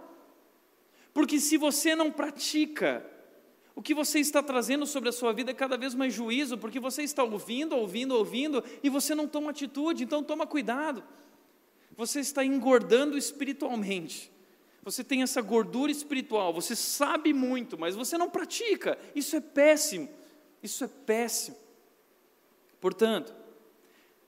[1.13, 3.03] Porque se você não pratica,
[3.73, 6.81] o que você está trazendo sobre a sua vida é cada vez mais juízo, porque
[6.81, 11.01] você está ouvindo, ouvindo, ouvindo, e você não toma atitude, então toma cuidado.
[11.97, 14.31] Você está engordando espiritualmente.
[14.83, 18.97] Você tem essa gordura espiritual, você sabe muito, mas você não pratica.
[19.13, 20.07] Isso é péssimo.
[20.63, 21.57] Isso é péssimo.
[22.79, 23.35] Portanto,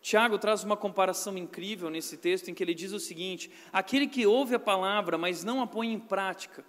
[0.01, 4.25] Tiago traz uma comparação incrível nesse texto em que ele diz o seguinte: aquele que
[4.25, 6.65] ouve a palavra, mas não a põe em prática,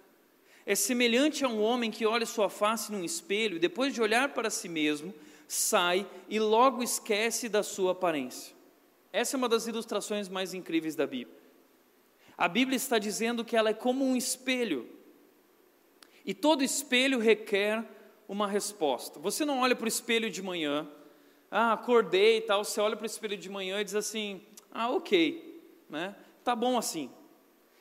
[0.65, 4.29] é semelhante a um homem que olha sua face num espelho e depois de olhar
[4.33, 5.13] para si mesmo,
[5.47, 8.60] sai e logo esquece da sua aparência.
[9.11, 11.37] Essa é uma das ilustrações mais incríveis da Bíblia.
[12.37, 14.89] A Bíblia está dizendo que ela é como um espelho.
[16.25, 17.83] E todo espelho requer
[18.27, 19.19] uma resposta.
[19.19, 20.87] Você não olha para o espelho de manhã
[21.51, 24.89] ah, acordei e tal, você olha para o espelho de manhã e diz assim, ah,
[24.89, 26.15] ok, né?
[26.45, 27.11] Tá bom assim.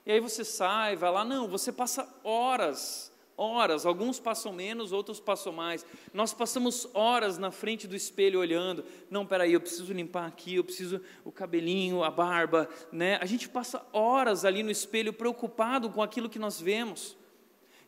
[0.04, 3.09] E aí você sai, vai lá, não, você passa horas,
[3.40, 5.84] horas, alguns passam menos, outros passam mais.
[6.12, 10.64] Nós passamos horas na frente do espelho olhando, não, peraí, eu preciso limpar aqui, eu
[10.64, 13.18] preciso o cabelinho, a barba, né?
[13.20, 17.16] A gente passa horas ali no espelho preocupado com aquilo que nós vemos.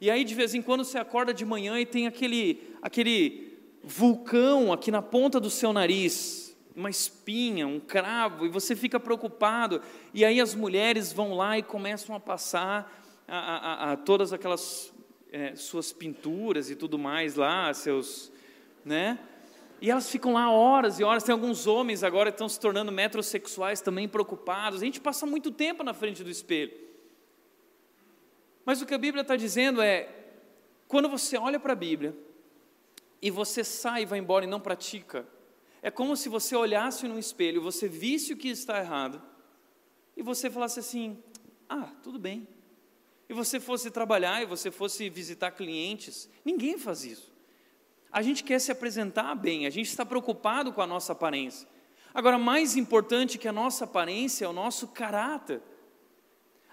[0.01, 3.53] E aí de vez em quando você acorda de manhã e tem aquele aquele
[3.85, 9.83] vulcão aqui na ponta do seu nariz, uma espinha, um cravo, e você fica preocupado.
[10.15, 12.91] E aí as mulheres vão lá e começam a passar
[13.29, 14.92] a, a, a todas aquelas
[15.33, 18.31] é, suas pinturas e tudo mais lá, seus,
[18.85, 19.19] né?
[19.81, 21.25] E elas ficam lá horas e horas.
[21.25, 24.81] Tem alguns homens agora que estão se tornando metrosexuais também preocupados.
[24.81, 26.73] A gente passa muito tempo na frente do espelho.
[28.65, 30.09] Mas o que a Bíblia está dizendo é:
[30.87, 32.15] quando você olha para a Bíblia,
[33.21, 35.27] e você sai vai embora e não pratica.
[35.81, 39.21] É como se você olhasse no espelho, você visse o que está errado
[40.17, 41.19] e você falasse assim:
[41.69, 42.47] "Ah, tudo bem".
[43.33, 47.33] E você fosse trabalhar e você fosse visitar clientes, ninguém faz isso.
[48.13, 51.67] A gente quer se apresentar bem, a gente está preocupado com a nossa aparência.
[52.13, 55.63] Agora, mais importante que a nossa aparência é o nosso caráter.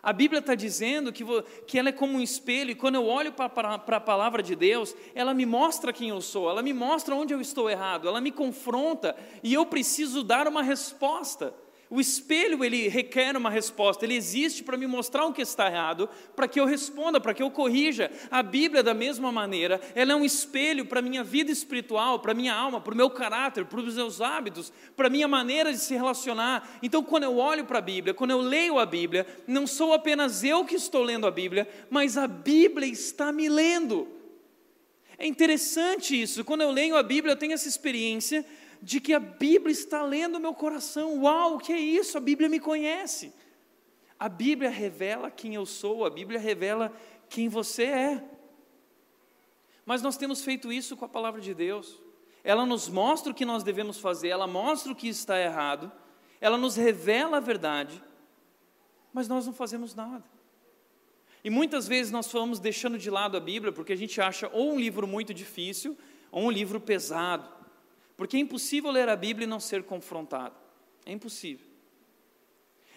[0.04, 1.24] A Bíblia está dizendo que,
[1.65, 4.93] que ela é como um espelho, e quando eu olho para a palavra de Deus,
[5.15, 8.34] ela me mostra quem eu sou, ela me mostra onde eu estou errado, ela me
[8.34, 11.56] confronta e eu preciso dar uma resposta.
[11.91, 16.08] O espelho, ele requer uma resposta, ele existe para me mostrar o que está errado,
[16.36, 18.12] para que eu responda, para que eu corrija.
[18.30, 22.32] A Bíblia, da mesma maneira, ela é um espelho para a minha vida espiritual, para
[22.32, 25.73] a minha alma, para o meu caráter, para os meus hábitos, para a minha maneira
[25.73, 26.78] de se relacionar.
[26.84, 30.43] Então, quando eu olho para a Bíblia, quando eu leio a Bíblia, não sou apenas
[30.43, 34.08] eu que estou lendo a Bíblia, mas a Bíblia está me lendo.
[35.17, 38.45] É interessante isso, quando eu leio a Bíblia, eu tenho essa experiência
[38.82, 41.22] de que a Bíblia está lendo o meu coração.
[41.24, 42.18] Uau, o que é isso?
[42.18, 43.34] A Bíblia me conhece.
[44.18, 46.92] A Bíblia revela quem eu sou, a Bíblia revela
[47.30, 48.24] quem você é.
[49.86, 52.02] Mas nós temos feito isso com a palavra de Deus.
[52.44, 55.92] Ela nos mostra o que nós devemos fazer, ela mostra o que está errado,
[56.39, 58.02] ela nos revela a verdade,
[59.13, 60.24] mas nós não fazemos nada.
[61.44, 64.74] E muitas vezes nós vamos deixando de lado a Bíblia porque a gente acha ou
[64.74, 65.98] um livro muito difícil
[66.32, 67.50] ou um livro pesado.
[68.20, 70.54] Porque é impossível ler a Bíblia e não ser confrontado.
[71.06, 71.66] É impossível.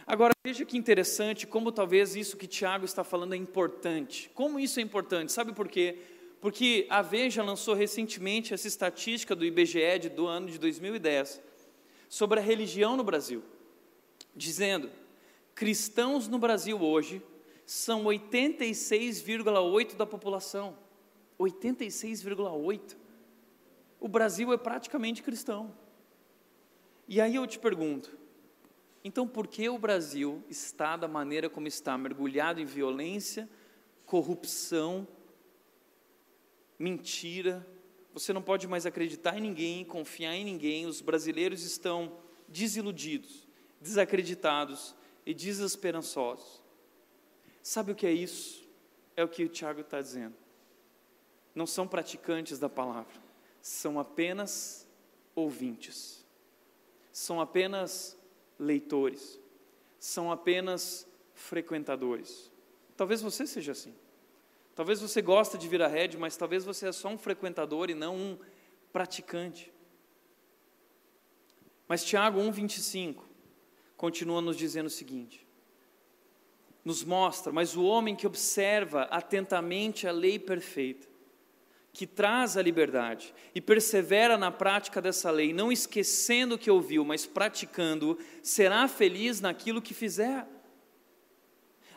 [0.05, 4.29] Agora, veja que interessante como talvez isso que Tiago está falando é importante.
[4.35, 5.31] Como isso é importante?
[5.31, 5.97] Sabe por quê?
[6.41, 11.41] Porque a Veja lançou recentemente essa estatística do IBGE do ano de 2010
[12.09, 13.45] sobre a religião no Brasil,
[14.35, 14.91] dizendo:
[15.55, 17.23] cristãos no Brasil hoje
[17.65, 20.77] são 86,8% da população.
[21.39, 23.02] 86,8%
[24.03, 25.73] o Brasil é praticamente cristão.
[27.07, 28.19] E aí eu te pergunto,
[29.05, 33.49] então por que o Brasil está da maneira como está, mergulhado em violência,
[34.05, 35.07] corrupção,
[36.77, 37.65] mentira?
[38.13, 40.85] Você não pode mais acreditar em ninguém, confiar em ninguém.
[40.85, 43.47] Os brasileiros estão desiludidos,
[43.81, 46.61] desacreditados e desesperançosos.
[47.63, 48.69] Sabe o que é isso?
[49.17, 50.35] É o que o Tiago está dizendo.
[51.55, 53.22] Não são praticantes da palavra
[53.63, 54.87] são apenas
[55.37, 56.27] ouvintes,
[57.13, 58.19] são apenas
[58.59, 59.41] leitores,
[59.99, 62.51] são apenas frequentadores.
[62.97, 63.95] Talvez você seja assim.
[64.75, 67.95] Talvez você goste de vir à rede, mas talvez você é só um frequentador e
[67.95, 68.39] não um
[68.93, 69.73] praticante.
[71.87, 73.23] Mas Tiago 1,25
[73.97, 75.47] continua nos dizendo o seguinte:
[76.85, 81.12] nos mostra, mas o homem que observa atentamente a lei perfeita,
[81.93, 87.05] que traz a liberdade e persevera na prática dessa lei, não esquecendo o que ouviu,
[87.05, 90.47] mas praticando, será feliz naquilo que fizer.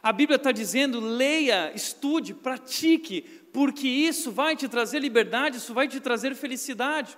[0.03, 3.21] A Bíblia está dizendo: leia, estude, pratique,
[3.53, 7.17] porque isso vai te trazer liberdade, isso vai te trazer felicidade.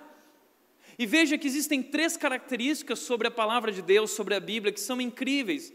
[0.96, 4.80] E veja que existem três características sobre a palavra de Deus, sobre a Bíblia, que
[4.80, 5.72] são incríveis.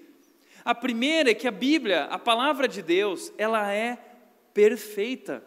[0.64, 3.98] A primeira é que a Bíblia, a palavra de Deus, ela é
[4.54, 5.44] perfeita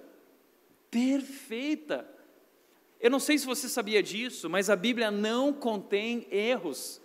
[0.96, 2.09] perfeita.
[2.98, 7.02] Eu não sei se você sabia disso, mas a Bíblia não contém erros.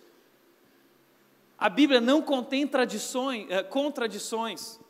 [1.58, 4.80] A Bíblia não contém tradições, eh, contradições.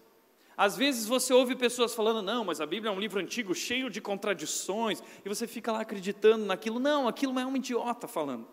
[0.57, 3.91] Às vezes você ouve pessoas falando, não, mas a Bíblia é um livro antigo cheio
[3.91, 6.79] de contradições, e você fica lá acreditando naquilo.
[6.79, 8.47] Não, aquilo é um idiota falando.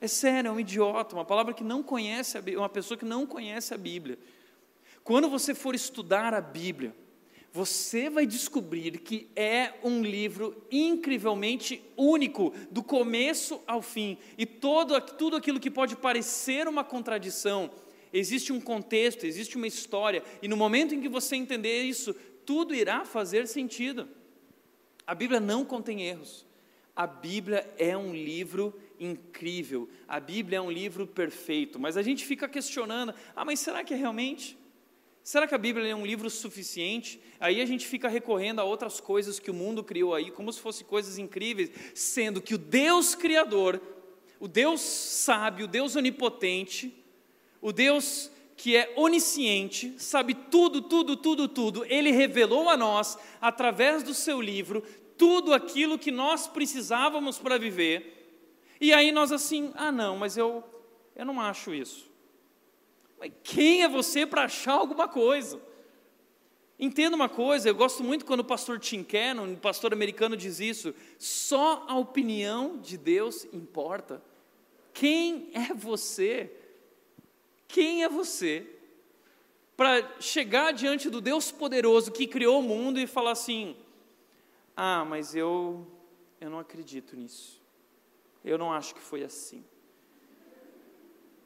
[0.00, 3.04] É sério, é um idiota, uma palavra que não conhece, a Bíblia, uma pessoa que
[3.04, 4.18] não conhece a Bíblia.
[5.04, 6.94] Quando você for estudar a Bíblia,
[7.58, 14.16] você vai descobrir que é um livro incrivelmente único, do começo ao fim.
[14.38, 17.68] E todo, tudo aquilo que pode parecer uma contradição,
[18.12, 22.14] existe um contexto, existe uma história, e no momento em que você entender isso,
[22.46, 24.08] tudo irá fazer sentido.
[25.04, 26.46] A Bíblia não contém erros.
[26.94, 29.88] A Bíblia é um livro incrível.
[30.06, 31.76] A Bíblia é um livro perfeito.
[31.76, 34.56] Mas a gente fica questionando: ah, mas será que é realmente?
[35.28, 37.20] Será que a Bíblia é um livro suficiente?
[37.38, 40.58] Aí a gente fica recorrendo a outras coisas que o mundo criou aí, como se
[40.58, 43.78] fossem coisas incríveis, sendo que o Deus Criador,
[44.40, 47.04] o Deus sábio, o Deus onipotente,
[47.60, 54.02] o Deus que é onisciente, sabe tudo, tudo, tudo, tudo, ele revelou a nós, através
[54.02, 54.82] do seu livro,
[55.18, 58.32] tudo aquilo que nós precisávamos para viver.
[58.80, 60.64] E aí nós assim, ah não, mas eu,
[61.14, 62.07] eu não acho isso.
[63.18, 65.60] Mas quem é você para achar alguma coisa?
[66.78, 70.60] Entenda uma coisa, eu gosto muito quando o pastor Tim Cannon, um pastor americano, diz
[70.60, 74.22] isso: só a opinião de Deus importa.
[74.92, 76.52] Quem é você?
[77.66, 78.66] Quem é você
[79.76, 83.76] para chegar diante do Deus poderoso que criou o mundo e falar assim:
[84.76, 85.84] ah, mas eu,
[86.40, 87.60] eu não acredito nisso,
[88.44, 89.64] eu não acho que foi assim.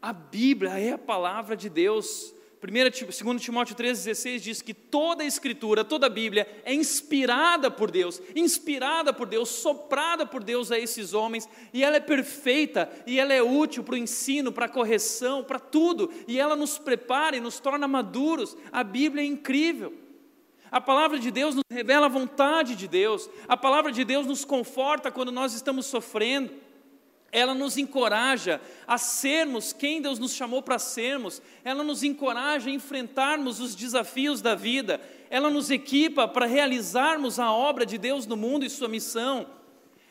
[0.02, 2.34] A Bíblia é a palavra de Deus.
[2.60, 8.20] 2 Timóteo 3,16 diz que toda a Escritura, toda a Bíblia é inspirada por Deus,
[8.34, 13.32] inspirada por Deus, soprada por Deus a esses homens, e ela é perfeita, e ela
[13.32, 17.40] é útil para o ensino, para a correção, para tudo, e ela nos prepara e
[17.40, 18.56] nos torna maduros.
[18.72, 19.92] A Bíblia é incrível.
[20.70, 24.44] A palavra de Deus nos revela a vontade de Deus, a palavra de Deus nos
[24.44, 26.61] conforta quando nós estamos sofrendo
[27.32, 32.72] ela nos encoraja a sermos quem Deus nos chamou para sermos, ela nos encoraja a
[32.72, 38.36] enfrentarmos os desafios da vida, ela nos equipa para realizarmos a obra de Deus no
[38.36, 39.46] mundo e sua missão.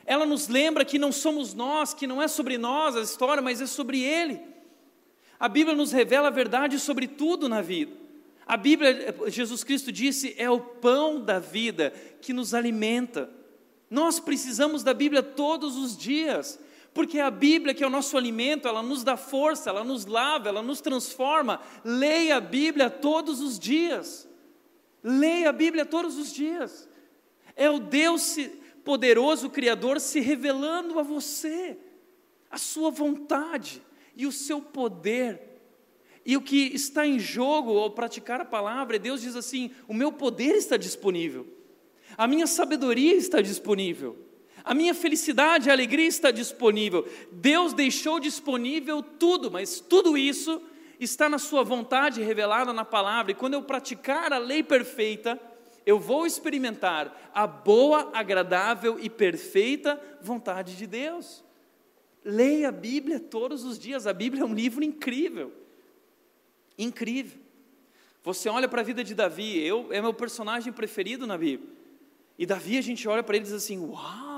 [0.04, 3.62] Ela nos lembra que não somos nós, que não é sobre nós a história, mas
[3.62, 4.42] é sobre Ele.
[5.40, 7.96] A Bíblia nos revela a verdade sobre tudo na vida.
[8.48, 13.30] A Bíblia, Jesus Cristo disse, é o pão da vida que nos alimenta.
[13.90, 16.60] Nós precisamos da Bíblia todos os dias.
[16.94, 20.50] Porque a Bíblia, que é o nosso alimento, ela nos dá força, ela nos lava,
[20.50, 21.62] ela nos transforma.
[21.86, 24.28] Leia a Bíblia todos os dias.
[25.02, 26.90] Leia a Bíblia todos os dias.
[27.56, 28.38] É o Deus
[28.84, 31.78] poderoso, Criador, se revelando a você,
[32.50, 33.82] a sua vontade
[34.16, 35.50] e o seu poder.
[36.26, 40.12] E o que está em jogo ao praticar a palavra, Deus diz assim: o meu
[40.12, 41.48] poder está disponível,
[42.18, 44.31] a minha sabedoria está disponível.
[44.64, 47.08] A minha felicidade e alegria está disponível.
[47.32, 50.62] Deus deixou disponível tudo, mas tudo isso
[51.00, 53.32] está na Sua vontade revelada na palavra.
[53.32, 55.40] E quando eu praticar a lei perfeita,
[55.86, 61.44] eu vou experimentar a boa, agradável e perfeita vontade de Deus.
[62.24, 64.06] Leia a Bíblia todos os dias.
[64.06, 65.52] A Bíblia é um livro incrível.
[66.78, 67.40] Incrível.
[68.24, 71.70] Você olha para a vida de Davi, eu é meu personagem preferido na Bíblia.
[72.38, 74.31] E Davi a gente olha para ele e diz assim: "Uau!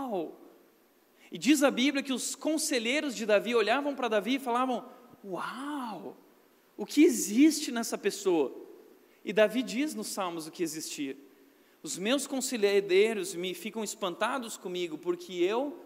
[1.32, 4.86] E diz a Bíblia que os conselheiros de Davi olhavam para Davi e falavam:
[5.24, 6.16] Uau!
[6.78, 8.54] O que existe nessa pessoa?
[9.26, 11.18] E Davi diz nos Salmos o que existia.
[11.82, 15.78] Os meus conselheiros me ficam espantados comigo, porque eu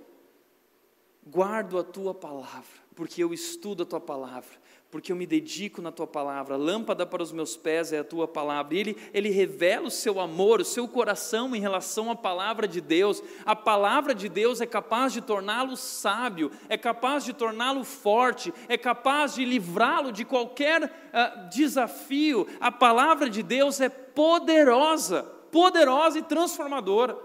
[1.29, 2.63] guardo a tua palavra,
[2.95, 4.55] porque eu estudo a tua palavra,
[4.89, 6.55] porque eu me dedico na tua palavra.
[6.55, 8.73] Lâmpada para os meus pés é a tua palavra.
[8.73, 12.79] E ele, ele revela o seu amor, o seu coração em relação à palavra de
[12.79, 13.21] Deus.
[13.45, 18.77] A palavra de Deus é capaz de torná-lo sábio, é capaz de torná-lo forte, é
[18.77, 22.47] capaz de livrá-lo de qualquer uh, desafio.
[22.59, 27.17] A palavra de Deus é poderosa, poderosa e transformadora.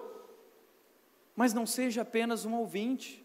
[1.36, 3.21] Mas não seja apenas um ouvinte,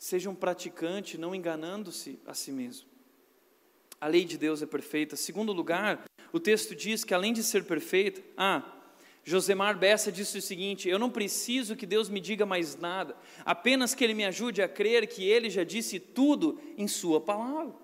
[0.00, 2.88] seja um praticante, não enganando-se a si mesmo.
[4.00, 5.14] A lei de Deus é perfeita.
[5.14, 8.62] Segundo lugar, o texto diz que além de ser perfeita, ah,
[9.22, 13.94] Josemar Bessa disse o seguinte: Eu não preciso que Deus me diga mais nada, apenas
[13.94, 17.74] que Ele me ajude a crer que Ele já disse tudo em Sua palavra.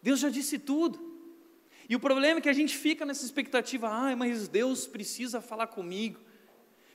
[0.00, 1.10] Deus já disse tudo.
[1.88, 5.66] E o problema é que a gente fica nessa expectativa, ah, mas Deus precisa falar
[5.66, 6.20] comigo.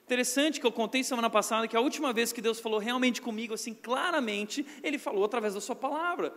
[0.05, 3.55] Interessante que eu contei semana passada que a última vez que Deus falou realmente comigo,
[3.55, 6.31] assim, claramente, Ele falou através da Sua palavra.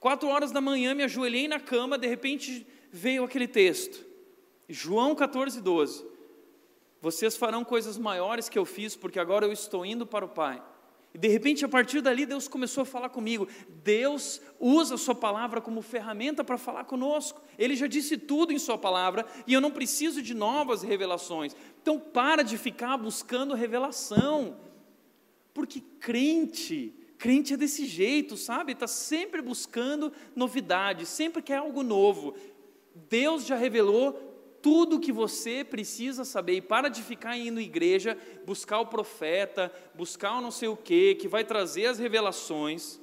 [0.00, 4.06] Quatro horas da manhã, me ajoelhei na cama, de repente veio aquele texto.
[4.66, 6.06] João 14, 12.
[7.02, 10.62] Vocês farão coisas maiores que eu fiz, porque agora eu estou indo para o Pai.
[11.14, 13.48] E de repente, a partir dali, Deus começou a falar comigo.
[13.82, 17.40] Deus usa a Sua palavra como ferramenta para falar conosco.
[17.58, 21.56] Ele já disse tudo em Sua palavra e eu não preciso de novas revelações.
[21.80, 24.56] Então, para de ficar buscando revelação,
[25.52, 28.72] porque crente Crente é desse jeito, sabe?
[28.72, 32.36] Está sempre buscando novidade, sempre quer algo novo.
[32.94, 34.12] Deus já revelou
[34.62, 36.54] tudo o que você precisa saber.
[36.54, 38.16] E para de ficar indo à igreja,
[38.46, 43.00] buscar o profeta, buscar o não sei o que, que vai trazer as revelações.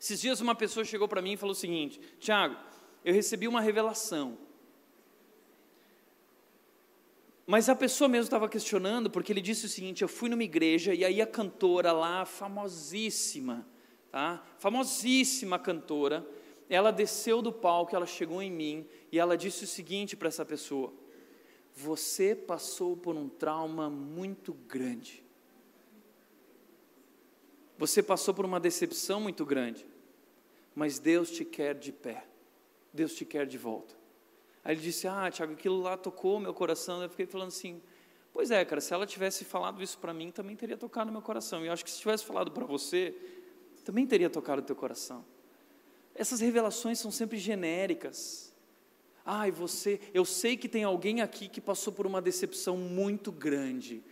[0.00, 2.56] Esses dias uma pessoa chegou para mim e falou o seguinte: Tiago,
[3.04, 4.38] eu recebi uma revelação.
[7.50, 10.92] Mas a pessoa mesmo estava questionando, porque ele disse o seguinte: eu fui numa igreja
[10.92, 13.66] e aí a cantora lá, famosíssima,
[14.10, 14.44] tá?
[14.58, 16.28] famosíssima cantora,
[16.68, 20.44] ela desceu do palco, ela chegou em mim e ela disse o seguinte para essa
[20.44, 20.92] pessoa:
[21.74, 25.24] Você passou por um trauma muito grande.
[27.78, 29.86] Você passou por uma decepção muito grande,
[30.74, 32.26] mas Deus te quer de pé,
[32.92, 33.97] Deus te quer de volta.
[34.64, 37.02] Aí ele disse: Ah, Tiago, aquilo lá tocou meu coração.
[37.02, 37.80] Eu fiquei falando assim:
[38.32, 41.64] Pois é, cara, se ela tivesse falado isso para mim, também teria tocado meu coração.
[41.64, 43.14] E eu acho que se tivesse falado para você,
[43.84, 45.24] também teria tocado o teu coração.
[46.14, 48.54] Essas revelações são sempre genéricas.
[49.24, 54.02] Ai, você, eu sei que tem alguém aqui que passou por uma decepção muito grande.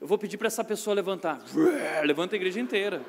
[0.00, 1.42] Eu vou pedir para essa pessoa levantar.
[2.04, 3.04] Levanta a igreja inteira.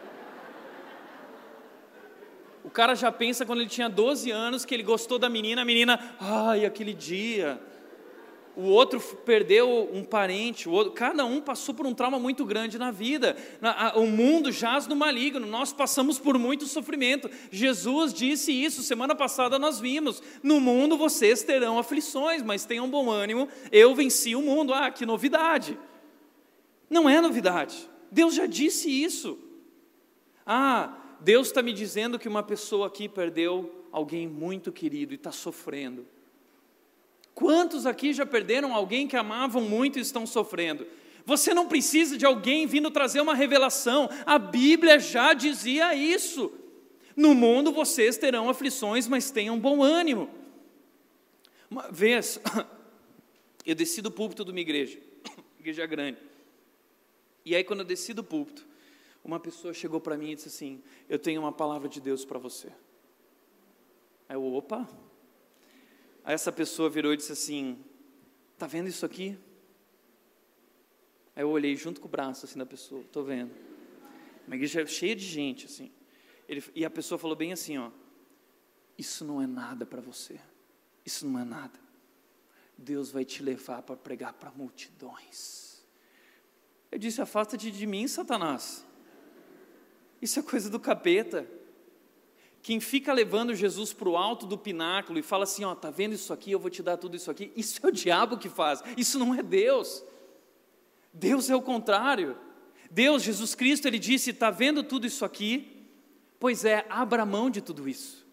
[2.65, 5.65] O cara já pensa quando ele tinha 12 anos que ele gostou da menina, a
[5.65, 7.61] menina, ai, aquele dia.
[8.57, 12.79] O outro perdeu um parente, o outro, cada um passou por um trauma muito grande
[12.79, 13.37] na vida.
[13.95, 17.29] O mundo jaz no maligno, nós passamos por muito sofrimento.
[17.51, 23.11] Jesus disse isso, semana passada nós vimos: no mundo vocês terão aflições, mas tenham bom
[23.11, 24.73] ânimo, eu venci o mundo.
[24.73, 25.77] Ah, que novidade!
[26.89, 29.37] Não é novidade, Deus já disse isso.
[30.45, 35.31] Ah, Deus está me dizendo que uma pessoa aqui perdeu alguém muito querido e está
[35.31, 36.05] sofrendo.
[37.33, 40.87] Quantos aqui já perderam alguém que amavam muito e estão sofrendo?
[41.25, 46.51] Você não precisa de alguém vindo trazer uma revelação, a Bíblia já dizia isso.
[47.15, 50.29] No mundo vocês terão aflições, mas tenham bom ânimo.
[51.69, 52.39] Uma vez,
[53.65, 54.99] eu desci do púlpito de uma igreja,
[55.59, 56.19] igreja grande.
[57.43, 58.65] E aí, quando eu desci do púlpito,
[59.25, 62.37] uma pessoa chegou para mim e disse assim: Eu tenho uma palavra de Deus para
[62.37, 62.67] você.
[64.29, 64.87] Aí eu, opa.
[66.23, 67.83] Aí essa pessoa virou e disse assim:
[68.55, 69.35] Tá vendo isso aqui?
[71.35, 73.51] Aí eu olhei junto com o braço assim da pessoa, tô vendo.
[74.45, 75.91] Uma igreja cheia de gente assim.
[76.47, 77.89] Ele, e a pessoa falou bem assim, ó:
[78.95, 80.39] Isso não é nada para você.
[81.03, 81.79] Isso não é nada.
[82.77, 85.83] Deus vai te levar para pregar para multidões.
[86.91, 88.85] Eu disse: Afasta-te de mim, Satanás.
[90.21, 91.47] Isso é coisa do capeta.
[92.61, 96.13] Quem fica levando Jesus para o alto do pináculo e fala assim: Ó, tá vendo
[96.13, 96.51] isso aqui?
[96.51, 97.51] Eu vou te dar tudo isso aqui.
[97.55, 100.03] Isso é o diabo que faz, isso não é Deus.
[101.13, 102.35] Deus é o contrário.
[102.89, 105.87] Deus, Jesus Cristo, ele disse: Está vendo tudo isso aqui?
[106.39, 108.25] Pois é, abra mão de tudo isso.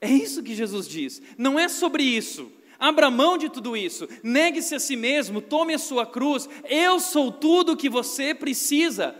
[0.00, 1.20] É isso que Jesus diz.
[1.36, 2.50] Não é sobre isso.
[2.78, 4.08] Abra mão de tudo isso.
[4.22, 5.42] Negue-se a si mesmo.
[5.42, 6.48] Tome a sua cruz.
[6.64, 9.14] Eu sou tudo o que você precisa.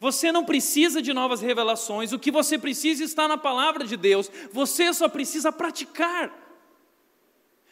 [0.00, 4.30] Você não precisa de novas revelações, o que você precisa está na palavra de Deus,
[4.52, 6.46] você só precisa praticar.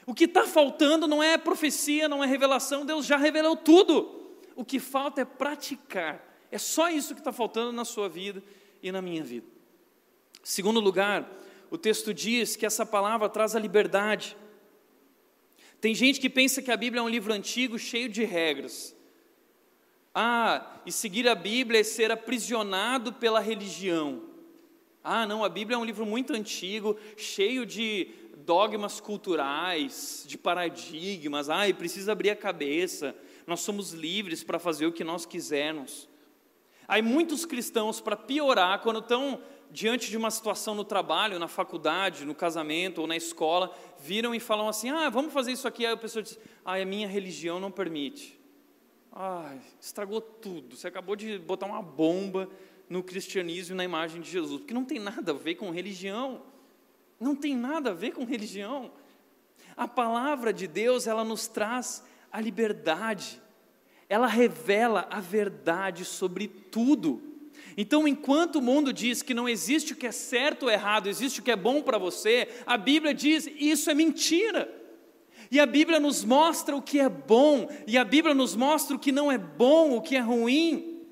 [0.04, 4.34] O que está faltando não é profecia, não é revelação, Deus já revelou tudo.
[4.54, 6.24] O que falta é praticar.
[6.50, 8.42] É só isso que está faltando na sua vida
[8.82, 9.46] e na minha vida.
[10.42, 11.28] Segundo lugar,
[11.70, 14.36] o texto diz que essa palavra traz a liberdade.
[15.80, 18.95] Tem gente que pensa que a Bíblia é um livro antigo cheio de regras.
[20.18, 24.22] Ah, e seguir a Bíblia é ser aprisionado pela religião.
[25.04, 28.08] Ah, não, a Bíblia é um livro muito antigo, cheio de
[28.38, 31.50] dogmas culturais, de paradigmas.
[31.50, 33.14] Ah, e precisa abrir a cabeça.
[33.46, 36.08] Nós somos livres para fazer o que nós quisermos.
[36.88, 39.38] Aí muitos cristãos, para piorar, quando estão
[39.70, 44.40] diante de uma situação no trabalho, na faculdade, no casamento ou na escola, viram e
[44.40, 45.84] falam assim: ah, vamos fazer isso aqui.
[45.84, 48.35] Aí a pessoa diz: ah, a minha religião não permite.
[49.18, 50.76] Ah, estragou tudo.
[50.76, 52.50] Você acabou de botar uma bomba
[52.86, 56.42] no cristianismo e na imagem de Jesus, porque não tem nada a ver com religião.
[57.18, 58.92] Não tem nada a ver com religião.
[59.74, 63.40] A palavra de Deus, ela nos traz a liberdade.
[64.06, 67.22] Ela revela a verdade sobre tudo.
[67.74, 71.40] Então, enquanto o mundo diz que não existe o que é certo ou errado, existe
[71.40, 74.70] o que é bom para você, a Bíblia diz isso é mentira.
[75.50, 78.98] E a Bíblia nos mostra o que é bom, e a Bíblia nos mostra o
[78.98, 81.02] que não é bom, o que é ruim.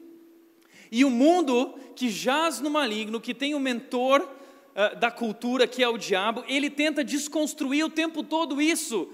[0.90, 5.82] E o mundo que jaz no maligno, que tem o mentor uh, da cultura, que
[5.82, 9.08] é o diabo, ele tenta desconstruir o tempo todo isso.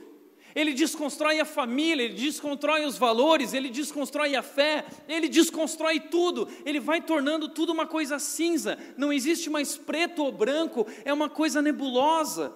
[0.54, 6.48] Ele desconstrói a família, ele desconstrói os valores, ele desconstrói a fé, ele desconstrói tudo,
[6.64, 11.28] ele vai tornando tudo uma coisa cinza, não existe mais preto ou branco, é uma
[11.28, 12.52] coisa nebulosa.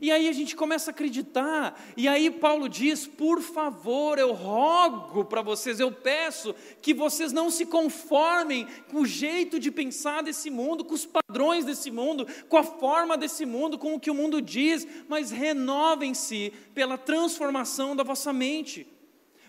[0.00, 5.24] E aí a gente começa a acreditar, e aí Paulo diz: por favor, eu rogo
[5.24, 10.50] para vocês, eu peço que vocês não se conformem com o jeito de pensar desse
[10.50, 14.14] mundo, com os padrões desse mundo, com a forma desse mundo, com o que o
[14.14, 18.86] mundo diz, mas renovem-se pela transformação da vossa mente,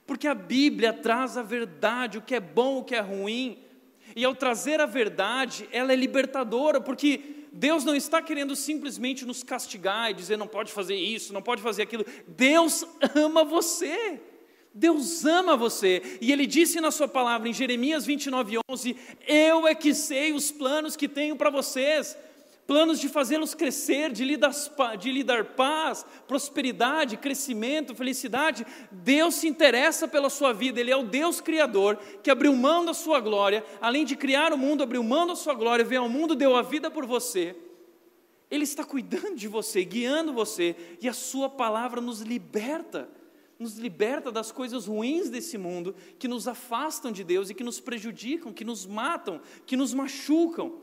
[0.06, 3.58] porque a Bíblia traz a verdade, o que é bom, o que é ruim,
[4.16, 9.42] e ao trazer a verdade, ela é libertadora, porque Deus não está querendo simplesmente nos
[9.42, 12.06] castigar e dizer não pode fazer isso, não pode fazer aquilo.
[12.28, 12.86] Deus
[13.16, 14.20] ama você.
[14.78, 19.74] Deus ama você, e Ele disse na Sua palavra em Jeremias 29, 11: Eu é
[19.74, 22.18] que sei os planos que tenho para vocês,
[22.68, 24.52] planos de fazê-los crescer, de lhe, dar,
[25.00, 28.66] de lhe dar paz, prosperidade, crescimento, felicidade.
[28.92, 32.94] Deus se interessa pela sua vida, Ele é o Deus Criador que abriu mão da
[32.94, 36.36] sua glória, além de criar o mundo, abriu mão da sua glória, veio ao mundo,
[36.36, 37.56] deu a vida por você.
[38.50, 43.10] Ele está cuidando de você, guiando você, e a Sua palavra nos liberta
[43.58, 47.80] nos liberta das coisas ruins desse mundo que nos afastam de Deus e que nos
[47.80, 50.74] prejudicam, que nos matam, que nos machucam.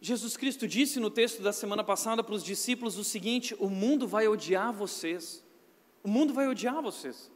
[0.00, 4.06] Jesus Cristo disse no texto da semana passada para os discípulos o seguinte: o mundo
[4.06, 5.44] vai odiar vocês.
[6.02, 7.30] O mundo vai odiar vocês.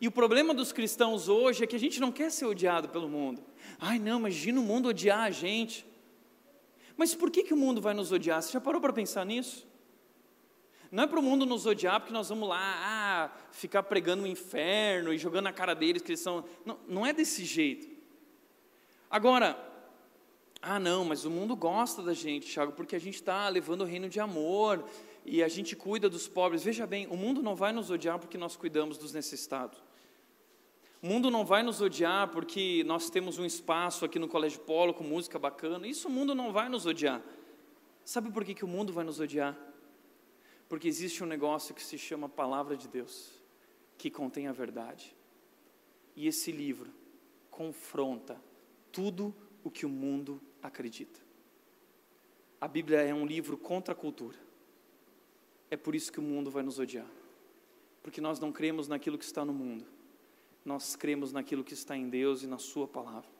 [0.00, 3.08] E o problema dos cristãos hoje é que a gente não quer ser odiado pelo
[3.08, 3.42] mundo.
[3.78, 5.84] Ai, não, imagina o mundo odiar a gente.
[6.96, 8.40] Mas por que, que o mundo vai nos odiar?
[8.40, 9.66] Você já parou para pensar nisso?
[10.90, 14.26] Não é para o mundo nos odiar porque nós vamos lá ah, ficar pregando o
[14.26, 16.44] inferno e jogando na cara deles que eles são.
[16.64, 17.88] Não, não é desse jeito.
[19.10, 19.69] Agora,
[20.62, 23.84] ah, não, mas o mundo gosta da gente, Thiago, porque a gente está levando o
[23.84, 24.84] reino de amor
[25.24, 26.62] e a gente cuida dos pobres.
[26.62, 29.82] Veja bem, o mundo não vai nos odiar porque nós cuidamos dos necessitados.
[31.02, 34.92] O mundo não vai nos odiar porque nós temos um espaço aqui no Colégio Polo
[34.92, 35.86] com música bacana.
[35.86, 37.22] Isso o mundo não vai nos odiar.
[38.04, 39.56] Sabe por que, que o mundo vai nos odiar?
[40.68, 43.30] Porque existe um negócio que se chama Palavra de Deus,
[43.96, 45.16] que contém a verdade.
[46.14, 46.90] E esse livro
[47.50, 48.38] confronta
[48.92, 49.34] tudo
[49.64, 51.20] o que o mundo acredita.
[52.60, 54.36] A Bíblia é um livro contra a cultura.
[55.70, 57.06] É por isso que o mundo vai nos odiar.
[58.02, 59.86] Porque nós não cremos naquilo que está no mundo.
[60.64, 63.30] Nós cremos naquilo que está em Deus e na Sua palavra.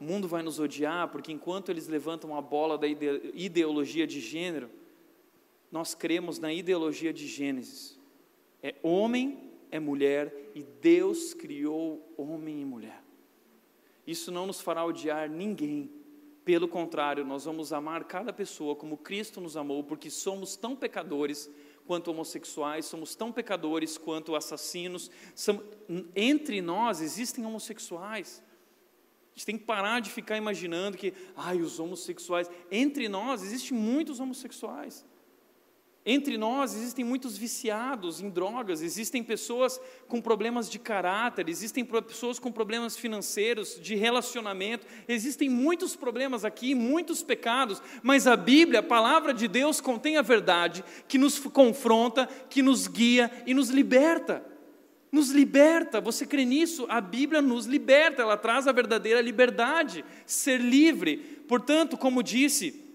[0.00, 4.70] O mundo vai nos odiar porque enquanto eles levantam a bola da ideologia de gênero,
[5.70, 7.98] nós cremos na ideologia de Gênesis.
[8.62, 13.02] É homem, é mulher e Deus criou homem e mulher.
[14.06, 15.90] Isso não nos fará odiar ninguém,
[16.46, 21.50] pelo contrário, nós vamos amar cada pessoa como Cristo nos amou, porque somos tão pecadores
[21.84, 25.10] quanto homossexuais, somos tão pecadores quanto assassinos.
[26.14, 28.40] entre nós existem homossexuais.
[29.34, 32.48] A gente tem que parar de ficar imaginando que, ai, os homossexuais.
[32.70, 35.04] Entre nós existem muitos homossexuais.
[36.08, 42.38] Entre nós existem muitos viciados em drogas, existem pessoas com problemas de caráter, existem pessoas
[42.38, 48.84] com problemas financeiros, de relacionamento, existem muitos problemas aqui, muitos pecados, mas a Bíblia, a
[48.84, 54.44] palavra de Deus, contém a verdade que nos confronta, que nos guia e nos liberta.
[55.10, 56.00] nos liberta.
[56.00, 56.86] Você crê nisso?
[56.88, 61.16] A Bíblia nos liberta, ela traz a verdadeira liberdade, ser livre.
[61.48, 62.85] Portanto, como disse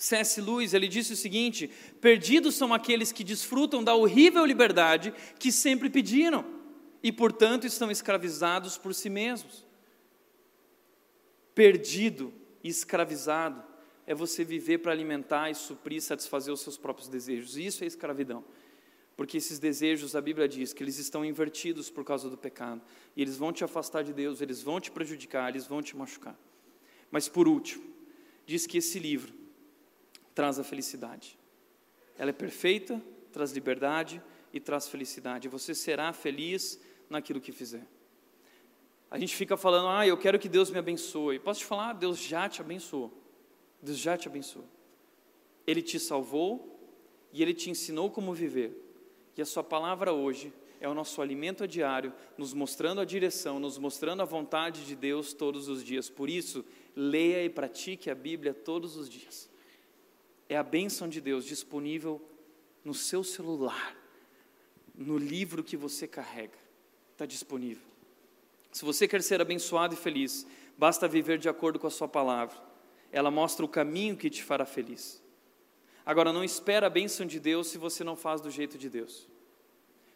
[0.00, 0.40] C.S.
[0.40, 1.70] Lewis, ele disse o seguinte:
[2.00, 6.42] perdidos são aqueles que desfrutam da horrível liberdade que sempre pediram
[7.02, 9.66] e, portanto, estão escravizados por si mesmos.
[11.54, 12.32] Perdido
[12.64, 13.62] e escravizado
[14.06, 17.58] é você viver para alimentar e suprir satisfazer os seus próprios desejos.
[17.58, 18.42] Isso é escravidão.
[19.18, 22.80] Porque esses desejos, a Bíblia diz que eles estão invertidos por causa do pecado.
[23.14, 26.38] E eles vão te afastar de Deus, eles vão te prejudicar, eles vão te machucar.
[27.10, 27.84] Mas por último,
[28.46, 29.39] diz que esse livro
[30.40, 31.38] traz a felicidade.
[32.16, 32.98] Ela é perfeita,
[33.30, 34.22] traz liberdade
[34.54, 35.48] e traz felicidade.
[35.48, 36.80] Você será feliz
[37.10, 37.86] naquilo que fizer.
[39.10, 41.38] A gente fica falando, ah, eu quero que Deus me abençoe.
[41.38, 41.92] Posso te falar?
[41.92, 43.12] Deus já te abençoou.
[43.82, 44.64] Deus já te abençoou.
[45.66, 46.80] Ele te salvou
[47.34, 48.72] e Ele te ensinou como viver.
[49.36, 53.76] E a Sua palavra hoje é o nosso alimento diário, nos mostrando a direção, nos
[53.76, 56.08] mostrando a vontade de Deus todos os dias.
[56.08, 56.64] Por isso,
[56.96, 59.49] leia e pratique a Bíblia todos os dias.
[60.50, 62.20] É a bênção de Deus disponível
[62.84, 63.96] no seu celular,
[64.92, 66.58] no livro que você carrega.
[67.12, 67.86] Está disponível.
[68.72, 70.44] Se você quer ser abençoado e feliz,
[70.76, 72.56] basta viver de acordo com a Sua palavra.
[73.12, 75.22] Ela mostra o caminho que te fará feliz.
[76.04, 79.29] Agora, não espera a bênção de Deus se você não faz do jeito de Deus.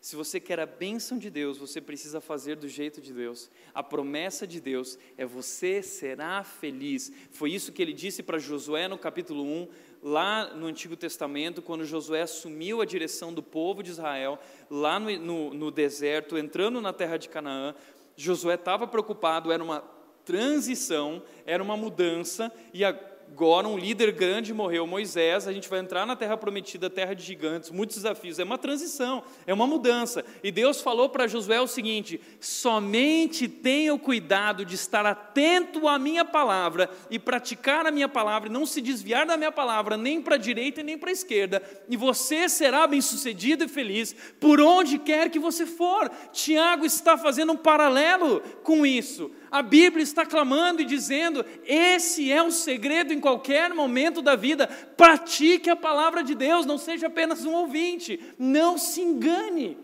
[0.05, 3.51] Se você quer a bênção de Deus, você precisa fazer do jeito de Deus.
[3.73, 7.11] A promessa de Deus é você será feliz.
[7.31, 9.69] Foi isso que ele disse para Josué no capítulo 1,
[10.03, 14.39] lá no Antigo Testamento, quando Josué assumiu a direção do povo de Israel,
[14.69, 17.75] lá no, no, no deserto, entrando na terra de Canaã.
[18.15, 19.83] Josué estava preocupado, era uma
[20.23, 22.93] transição, era uma mudança, e a
[23.33, 27.25] agora um líder grande morreu, Moisés, a gente vai entrar na terra prometida, terra de
[27.25, 30.25] gigantes, muitos desafios, é uma transição, é uma mudança.
[30.43, 35.99] E Deus falou para Josué o seguinte: somente tenha o cuidado de estar atento à
[35.99, 40.23] minha palavra e praticar a minha palavra, e não se desviar da minha palavra, nem
[40.23, 44.99] para a direita nem para a esquerda, e você será bem-sucedido e feliz por onde
[44.99, 46.11] quer que você for.
[46.33, 49.31] Tiago está fazendo um paralelo com isso.
[49.55, 54.67] A Bíblia está clamando e dizendo: esse é o segredo em qualquer momento da vida.
[54.67, 59.79] Pratique a palavra de Deus, não seja apenas um ouvinte, não se engane.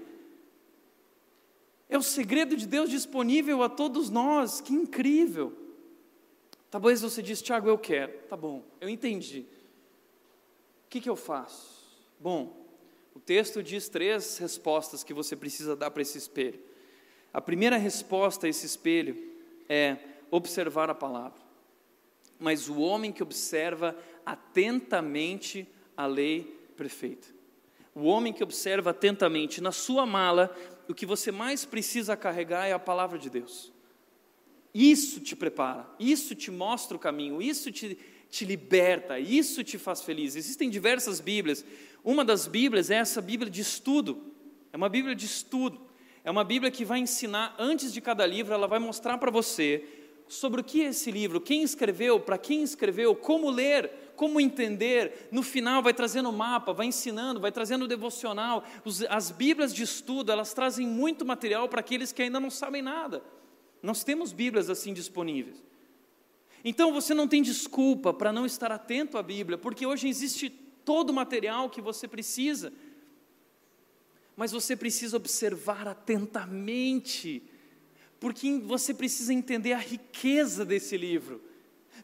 [1.89, 5.57] É o segredo de Deus disponível a todos nós, que incrível.
[6.69, 8.13] Talvez você diz, Tiago, eu quero.
[8.29, 9.47] Tá bom, eu entendi.
[10.85, 11.79] O que, que eu faço?
[12.19, 12.67] Bom,
[13.15, 16.59] o texto diz três respostas que você precisa dar para esse espelho.
[17.33, 19.30] A primeira resposta a esse espelho
[19.71, 19.97] é
[20.33, 21.41] observar a palavra.
[22.41, 23.97] Mas o homem que observa
[24.27, 26.43] atentamente a lei
[26.77, 27.29] perfeita.
[27.95, 30.55] O homem que observa atentamente na sua mala,
[30.89, 33.73] o que você mais precisa carregar é a palavra de Deus.
[34.75, 37.99] Isso te prepara, isso te mostra o caminho, isso te,
[38.29, 40.37] te liberta, isso te faz feliz.
[40.37, 41.65] Existem diversas Bíblias.
[42.03, 44.33] Uma das Bíblias é essa Bíblia de estudo.
[44.73, 45.90] É uma Bíblia de estudo.
[46.23, 49.85] É uma Bíblia que vai ensinar, antes de cada livro, ela vai mostrar para você
[50.29, 55.29] sobre o que é esse livro, quem escreveu, para quem escreveu, como ler, como entender.
[55.33, 58.65] No final, vai trazendo mapa, vai ensinando, vai trazendo devocional.
[59.09, 63.25] as Bíblias de estudo, elas trazem muito material para aqueles que ainda não sabem nada.
[63.83, 65.65] Nós temos Bíblias assim disponíveis.
[66.63, 71.11] Então você não tem desculpa para não estar atento à Bíblia, porque hoje existe todo
[71.11, 72.73] o material que você precisa
[74.41, 77.43] mas você precisa observar atentamente,
[78.19, 81.43] porque você precisa entender a riqueza desse livro.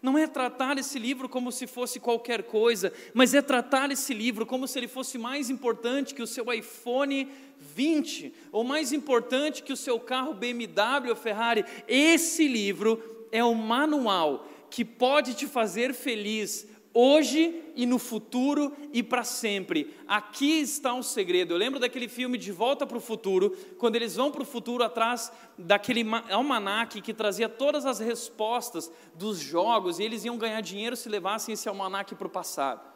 [0.03, 4.45] Não é tratar esse livro como se fosse qualquer coisa, mas é tratar esse livro
[4.45, 7.27] como se ele fosse mais importante que o seu iPhone
[7.75, 11.65] 20, ou mais importante que o seu carro BMW ou Ferrari.
[11.89, 16.67] Esse livro é o manual que pode te fazer feliz
[16.97, 19.95] hoje e no futuro e para sempre.
[20.09, 21.53] Aqui está um segredo.
[21.53, 24.83] Eu lembro daquele filme De Volta para o Futuro, quando eles vão para o futuro
[24.83, 30.97] atrás daquele almanaque que trazia todas as respostas dos jogos e eles iam ganhar dinheiro
[30.97, 32.96] se levassem esse almanaque para o passado.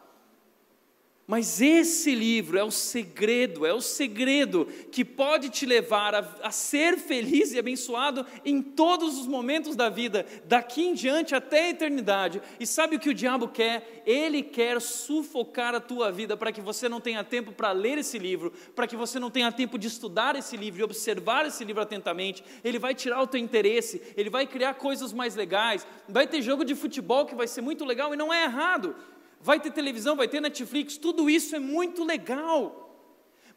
[1.27, 6.51] Mas esse livro é o segredo, é o segredo que pode te levar a, a,
[6.51, 11.69] ser feliz e abençoado em todos os momentos da vida, daqui em diante até a
[11.69, 12.41] eternidade.
[12.59, 14.03] E sabe o que o diabo quer?
[14.05, 18.17] Ele quer sufocar a tua vida para que você não tenha tempo para ler esse
[18.17, 21.83] livro, para que você não tenha tempo de estudar esse livro e observar esse livro
[21.83, 22.43] atentamente.
[22.63, 26.65] Ele vai tirar o teu interesse, ele vai criar coisas mais legais, vai ter jogo
[26.65, 28.95] de futebol que vai ser muito legal e não é errado
[29.43, 32.81] vai ter televisão, vai ter Netflix, tudo isso é muito legal.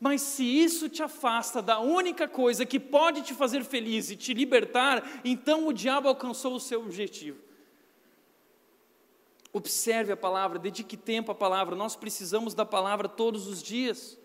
[0.01, 4.35] Mas se isso te afasta da única coisa que pode te fazer feliz e te
[4.35, 7.39] libertar, então o diabo alcançou o seu objetivo.
[9.53, 14.18] Observe a palavra, dedique tempo à palavra, nós precisamos da palavra todos os dias.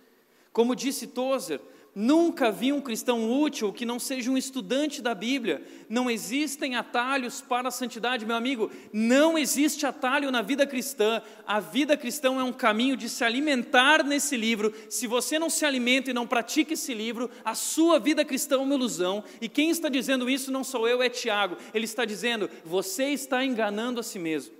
[0.51, 1.61] Como disse Tozer,
[2.01, 5.61] Nunca vi um cristão útil que não seja um estudante da Bíblia.
[5.89, 8.71] Não existem atalhos para a santidade, meu amigo.
[8.93, 11.21] Não existe atalho na vida cristã.
[11.45, 14.73] A vida cristã é um caminho de se alimentar nesse livro.
[14.89, 18.59] Se você não se alimenta e não pratica esse livro, a sua vida cristã é
[18.59, 19.21] uma ilusão.
[19.41, 21.57] E quem está dizendo isso não sou eu, é Tiago.
[21.73, 24.53] Ele está dizendo: você está enganando a si mesmo.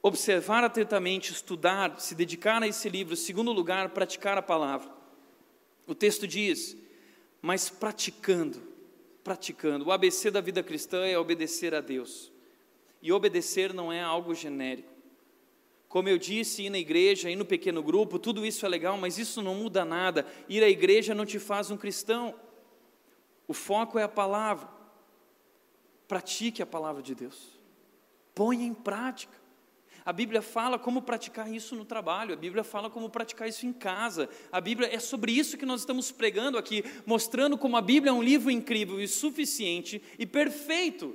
[0.00, 3.14] Observar atentamente, estudar, se dedicar a esse livro.
[3.14, 4.96] Segundo lugar, praticar a palavra.
[5.88, 6.76] O texto diz:
[7.40, 8.62] mas praticando,
[9.24, 9.86] praticando.
[9.86, 12.30] O ABC da vida cristã é obedecer a Deus.
[13.00, 14.92] E obedecer não é algo genérico.
[15.88, 19.16] Como eu disse, ir na igreja, ir no pequeno grupo, tudo isso é legal, mas
[19.16, 20.26] isso não muda nada.
[20.46, 22.34] Ir à igreja não te faz um cristão.
[23.46, 24.68] O foco é a palavra.
[26.06, 27.58] Pratique a palavra de Deus.
[28.34, 29.37] Ponha em prática.
[30.08, 33.74] A Bíblia fala como praticar isso no trabalho, a Bíblia fala como praticar isso em
[33.74, 34.26] casa.
[34.50, 38.12] A Bíblia é sobre isso que nós estamos pregando aqui, mostrando como a Bíblia é
[38.14, 41.14] um livro incrível e suficiente e perfeito.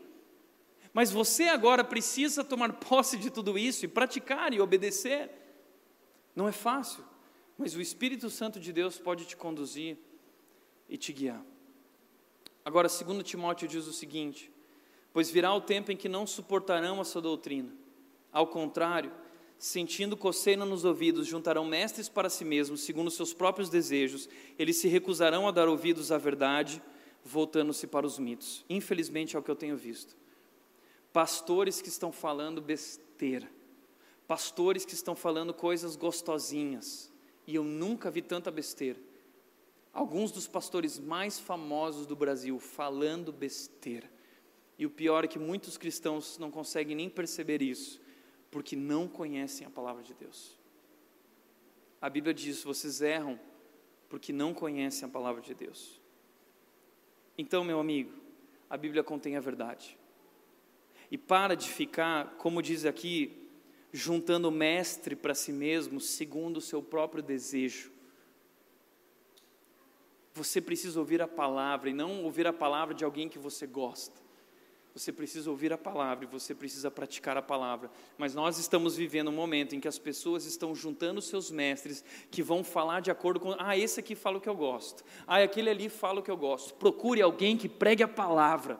[0.93, 5.31] Mas você agora precisa tomar posse de tudo isso e praticar e obedecer.
[6.35, 7.03] Não é fácil,
[7.57, 9.97] mas o Espírito Santo de Deus pode te conduzir
[10.87, 11.43] e te guiar.
[12.63, 14.51] Agora, segundo Timóteo diz o seguinte:
[15.11, 17.81] pois virá o tempo em que não suportarão essa doutrina
[18.33, 19.11] ao contrário,
[19.59, 24.27] sentindo coceira nos ouvidos, juntarão mestres para si mesmos, segundo seus próprios desejos.
[24.57, 26.81] Eles se recusarão a dar ouvidos à verdade,
[27.23, 28.65] voltando-se para os mitos.
[28.67, 30.17] Infelizmente é o que eu tenho visto.
[31.13, 33.49] Pastores que estão falando besteira.
[34.27, 37.09] Pastores que estão falando coisas gostosinhas.
[37.45, 38.99] E eu nunca vi tanta besteira.
[39.93, 44.11] Alguns dos pastores mais famosos do Brasil falando besteira.
[44.77, 48.01] E o pior é que muitos cristãos não conseguem nem perceber isso
[48.53, 50.55] porque não conhecem a palavra de Deus.
[51.99, 53.39] A Bíblia diz: vocês erram
[54.07, 55.99] porque não conhecem a palavra de Deus.
[57.35, 58.13] Então, meu amigo,
[58.69, 59.97] a Bíblia contém a verdade.
[61.09, 63.49] E para de ficar, como diz aqui,
[63.91, 67.91] juntando mestre para si mesmo, segundo o seu próprio desejo.
[70.35, 74.22] Você precisa ouvir a palavra e não ouvir a palavra de alguém que você gosta.
[74.93, 77.89] Você precisa ouvir a palavra e você precisa praticar a palavra.
[78.15, 82.43] Mas nós estamos vivendo um momento em que as pessoas estão juntando seus mestres que
[82.43, 83.55] vão falar de acordo com.
[83.57, 85.03] Ah, esse aqui fala o que eu gosto.
[85.25, 86.75] Ah, aquele ali fala o que eu gosto.
[86.75, 88.79] Procure alguém que pregue a palavra.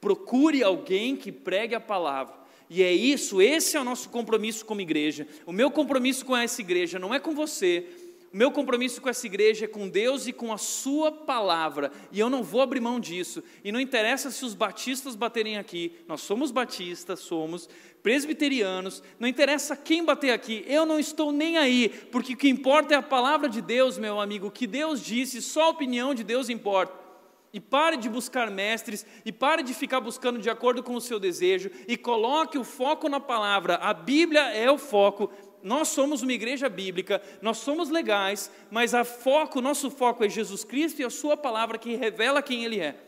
[0.00, 2.44] Procure alguém que pregue a palavra.
[2.70, 5.28] E é isso, esse é o nosso compromisso como igreja.
[5.44, 7.86] O meu compromisso com essa igreja não é com você,
[8.34, 12.28] meu compromisso com essa igreja é com Deus e com a Sua palavra, e eu
[12.28, 13.44] não vou abrir mão disso.
[13.62, 17.68] E não interessa se os batistas baterem aqui, nós somos batistas, somos
[18.02, 22.94] presbiterianos, não interessa quem bater aqui, eu não estou nem aí, porque o que importa
[22.94, 26.24] é a palavra de Deus, meu amigo, o que Deus disse, só a opinião de
[26.24, 27.04] Deus importa.
[27.52, 31.20] E pare de buscar mestres, e pare de ficar buscando de acordo com o seu
[31.20, 33.76] desejo, e coloque o foco na palavra.
[33.76, 35.30] A Bíblia é o foco,
[35.64, 40.62] nós somos uma igreja bíblica, nós somos legais, mas a foco, nosso foco é Jesus
[40.62, 43.00] Cristo e a Sua palavra que revela quem Ele é.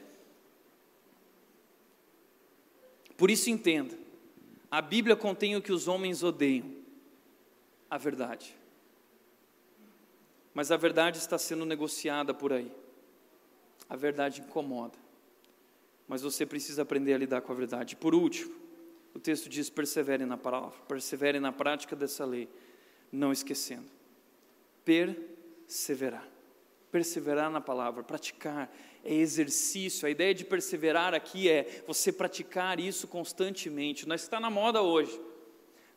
[3.14, 3.96] Por isso entenda,
[4.70, 6.70] a Bíblia contém o que os homens odeiam,
[7.90, 8.56] a verdade.
[10.54, 12.72] Mas a verdade está sendo negociada por aí.
[13.90, 14.98] A verdade incomoda.
[16.08, 17.94] Mas você precisa aprender a lidar com a verdade.
[17.94, 18.54] Por último,
[19.16, 22.48] o texto diz: persevere na palavra, persevere na prática dessa lei,
[23.10, 23.86] não esquecendo.
[24.84, 26.28] Perseverar.
[26.92, 28.70] Perseverar na palavra, praticar,
[29.02, 30.06] é exercício.
[30.06, 34.06] A ideia de perseverar aqui é você praticar isso constantemente.
[34.06, 35.18] Nós está na moda hoje.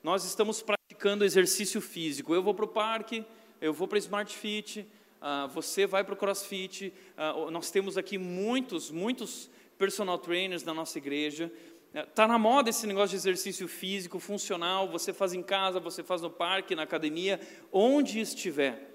[0.01, 2.33] Nós estamos praticando exercício físico.
[2.33, 3.25] Eu vou para o parque,
[3.59, 4.87] eu vou para o Smart Fit,
[5.21, 6.93] uh, você vai para o CrossFit.
[7.17, 9.49] Uh, nós temos aqui muitos, muitos
[9.79, 11.51] personal trainers na nossa igreja.
[11.93, 16.03] Está é, na moda esse negócio de exercício físico, funcional, você faz em casa, você
[16.03, 17.39] faz no parque, na academia,
[17.71, 18.89] onde estiver.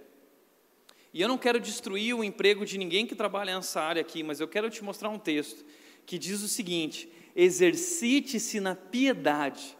[1.12, 4.40] E eu não quero destruir o emprego de ninguém que trabalha nessa área aqui, mas
[4.40, 5.64] eu quero te mostrar um texto
[6.06, 9.76] que diz o seguinte: exercite-se na piedade.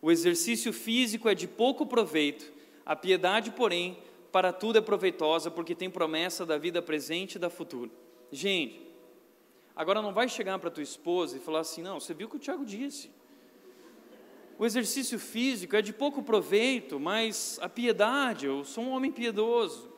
[0.00, 2.52] O exercício físico é de pouco proveito,
[2.84, 3.98] a piedade, porém,
[4.30, 7.90] para tudo é proveitosa, porque tem promessa da vida presente e da futura.
[8.30, 8.83] Gente,
[9.74, 12.36] Agora não vai chegar para tua esposa e falar assim: não, você viu o que
[12.36, 13.10] o Tiago disse.
[14.58, 19.92] O exercício físico é de pouco proveito, mas a piedade, eu sou um homem piedoso.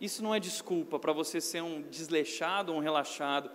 [0.00, 3.50] Isso não é desculpa para você ser um desleixado, um relaxado.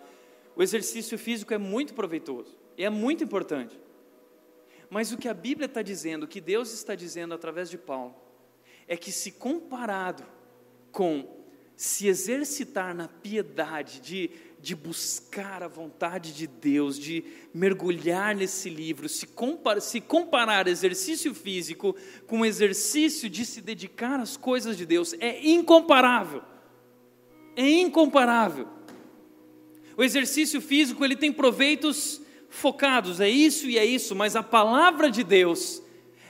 [0.55, 3.79] O exercício físico é muito proveitoso é muito importante.
[4.89, 8.15] Mas o que a Bíblia está dizendo, o que Deus está dizendo através de Paulo,
[8.87, 10.23] é que se comparado
[10.91, 11.35] com
[11.75, 14.31] se exercitar na piedade, de,
[14.67, 19.25] de buscar a vontade de Deus, de mergulhar nesse livro, se,
[19.79, 21.95] se comparar exercício físico
[22.27, 26.41] com exercício de se dedicar às coisas de Deus, é incomparável.
[27.55, 28.67] É incomparável.
[29.95, 35.09] O exercício físico ele tem proveitos focados, é isso e é isso, mas a palavra
[35.09, 35.81] de Deus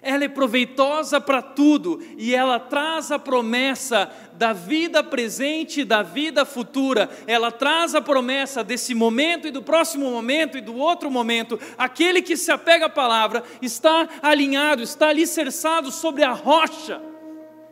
[0.07, 6.01] ela é proveitosa para tudo e ela traz a promessa da vida presente e da
[6.01, 7.09] vida futura.
[7.27, 11.59] Ela traz a promessa desse momento e do próximo momento e do outro momento.
[11.77, 17.01] Aquele que se apega à palavra está alinhado, está alicerçado sobre a rocha.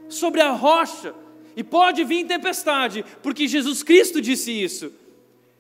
[0.10, 1.16] Sobre a rocha.
[1.56, 4.92] E pode vir tempestade, porque Jesus Cristo disse isso.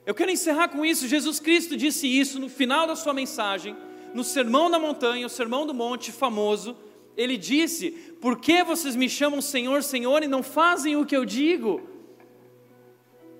[0.05, 1.07] Eu quero encerrar com isso.
[1.07, 3.77] Jesus Cristo disse isso no final da sua mensagem
[4.15, 6.73] no Sermão da Montanha, o Sermão do Monte famoso,
[7.17, 7.91] ele disse:
[8.21, 11.81] Por que vocês me chamam Senhor, Senhor e não fazem o que eu digo?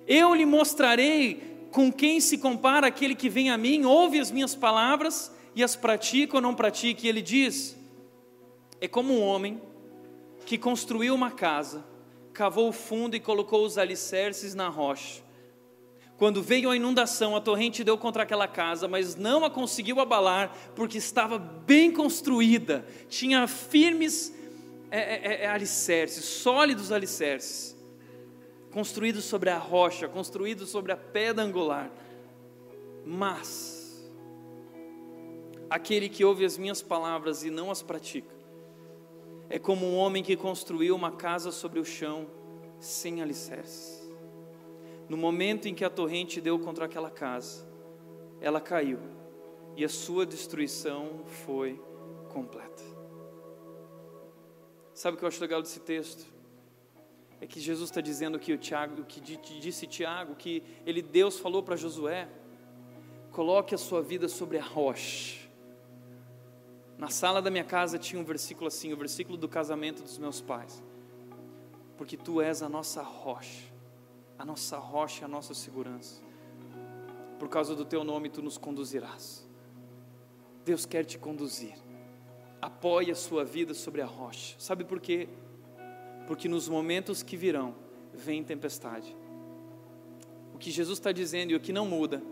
[0.06, 4.54] Eu lhe mostrarei com quem se compara aquele que vem a mim, ouve as minhas
[4.54, 7.06] palavras e as pratica ou não pratica.
[7.06, 7.74] E ele diz:
[8.78, 9.58] É como um homem
[10.44, 11.82] que construiu uma casa,
[12.34, 15.25] cavou o fundo e colocou os alicerces na rocha.
[16.18, 20.56] Quando veio a inundação, a torrente deu contra aquela casa, mas não a conseguiu abalar,
[20.74, 24.34] porque estava bem construída, tinha firmes
[24.90, 27.76] é, é, é, é alicerces, sólidos alicerces,
[28.72, 31.90] construídos sobre a rocha, construídos sobre a pedra angular.
[33.04, 34.10] Mas,
[35.68, 38.34] aquele que ouve as minhas palavras e não as pratica,
[39.50, 42.26] é como um homem que construiu uma casa sobre o chão
[42.80, 44.05] sem alicerces.
[45.08, 47.64] No momento em que a torrente deu contra aquela casa,
[48.40, 48.98] ela caiu
[49.76, 51.80] e a sua destruição foi
[52.32, 52.82] completa.
[54.92, 56.26] Sabe o que eu acho legal desse texto?
[57.40, 61.62] É que Jesus está dizendo que o Tiago, que disse Tiago, que ele Deus falou
[61.62, 62.28] para Josué,
[63.30, 65.46] coloque a sua vida sobre a rocha.
[66.96, 70.40] Na sala da minha casa tinha um versículo assim, o versículo do casamento dos meus
[70.40, 70.82] pais.
[71.98, 73.75] Porque tu és a nossa rocha
[74.38, 76.22] a nossa rocha, a nossa segurança.
[77.38, 79.46] Por causa do teu nome, tu nos conduzirás.
[80.64, 81.74] Deus quer te conduzir.
[82.60, 84.56] Apoie a sua vida sobre a rocha.
[84.58, 85.28] Sabe por quê?
[86.26, 87.74] Porque nos momentos que virão,
[88.12, 89.16] vem tempestade.
[90.54, 92.22] O que Jesus está dizendo e o que não muda,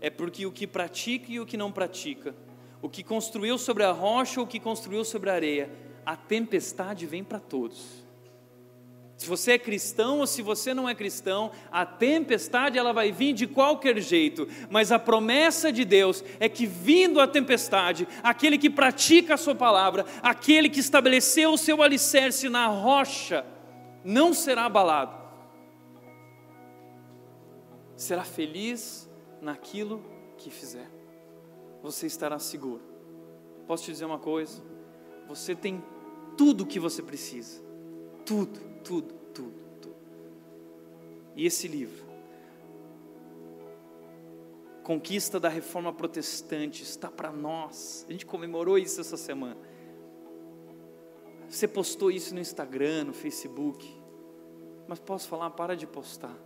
[0.00, 2.34] é porque o que pratica e o que não pratica,
[2.80, 5.70] o que construiu sobre a rocha ou o que construiu sobre a areia,
[6.06, 8.03] a tempestade vem para todos.
[9.24, 13.32] Se você é cristão ou se você não é cristão, a tempestade ela vai vir
[13.32, 18.68] de qualquer jeito, mas a promessa de Deus é que vindo a tempestade, aquele que
[18.68, 23.46] pratica a sua palavra, aquele que estabeleceu o seu alicerce na rocha,
[24.04, 25.16] não será abalado.
[27.96, 29.08] Será feliz
[29.40, 30.04] naquilo
[30.36, 30.90] que fizer.
[31.82, 32.82] Você estará seguro.
[33.66, 34.62] Posso te dizer uma coisa?
[35.26, 35.82] Você tem
[36.36, 37.62] tudo o que você precisa.
[38.26, 39.96] Tudo tudo, tudo, tudo.
[41.34, 42.04] E esse livro,
[44.84, 48.04] Conquista da Reforma Protestante, está para nós.
[48.06, 49.56] A gente comemorou isso essa semana.
[51.48, 54.02] Você postou isso no Instagram, no Facebook.
[54.86, 56.36] Mas posso falar, para de postar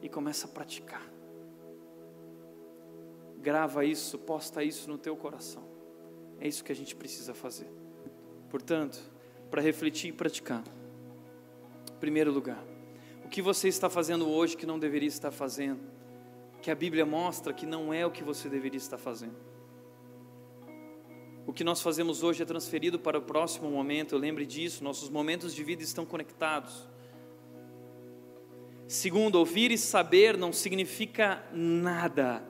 [0.00, 1.06] e começa a praticar.
[3.36, 5.62] Grava isso, posta isso no teu coração.
[6.40, 7.70] É isso que a gente precisa fazer.
[8.48, 8.98] Portanto,
[9.50, 10.64] para refletir e praticar.
[12.00, 12.62] Primeiro lugar,
[13.24, 15.80] o que você está fazendo hoje que não deveria estar fazendo,
[16.62, 19.36] que a Bíblia mostra que não é o que você deveria estar fazendo.
[21.46, 25.54] O que nós fazemos hoje é transferido para o próximo momento, lembre disso, nossos momentos
[25.54, 26.86] de vida estão conectados.
[28.86, 32.42] Segundo, ouvir e saber não significa nada,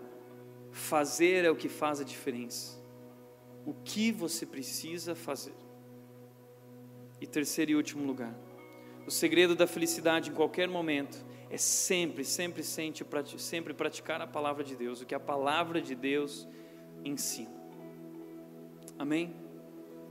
[0.70, 2.78] fazer é o que faz a diferença.
[3.66, 5.54] O que você precisa fazer.
[7.20, 8.34] E terceiro e último lugar,
[9.08, 12.62] o segredo da felicidade em qualquer momento é sempre, sempre,
[13.38, 16.46] sempre, praticar a palavra de Deus, o que a palavra de Deus
[17.02, 17.58] ensina.
[18.98, 19.34] Amém?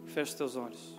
[0.08, 0.97] Feche teus olhos.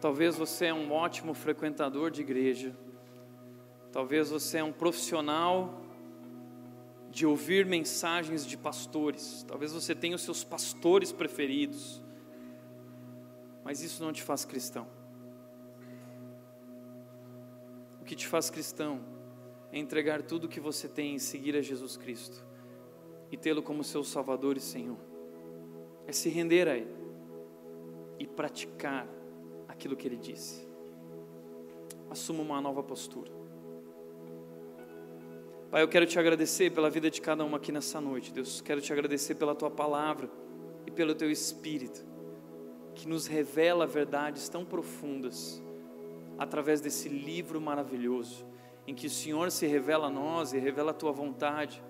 [0.00, 2.76] Talvez você é um ótimo frequentador de igreja.
[3.90, 5.82] Talvez você é um profissional
[7.10, 9.42] de ouvir mensagens de pastores.
[9.48, 12.02] Talvez você tenha os seus pastores preferidos.
[13.64, 14.86] Mas isso não te faz cristão.
[18.00, 19.00] O que te faz cristão
[19.72, 22.44] é entregar tudo o que você tem e seguir a Jesus Cristo
[23.32, 24.98] e tê-lo como seu Salvador e Senhor.
[26.06, 26.94] É se render a Ele
[28.18, 29.08] e praticar
[29.86, 30.66] aquilo que Ele disse.
[32.10, 33.30] Assuma uma nova postura.
[35.70, 38.60] Pai, eu quero te agradecer pela vida de cada um aqui nessa noite, Deus.
[38.60, 40.28] Quero te agradecer pela tua palavra
[40.86, 42.04] e pelo teu espírito,
[42.94, 45.62] que nos revela verdades tão profundas
[46.38, 48.44] através desse livro maravilhoso,
[48.86, 51.82] em que o Senhor se revela a nós e revela a tua vontade.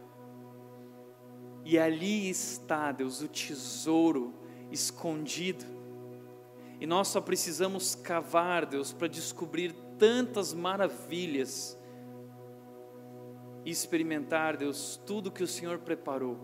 [1.64, 4.34] E ali está, Deus, o tesouro
[4.70, 5.76] escondido.
[6.81, 11.79] E nós só precisamos cavar, Deus, para descobrir tantas maravilhas
[13.64, 16.39] e experimentar, Deus, tudo que o Senhor preparou: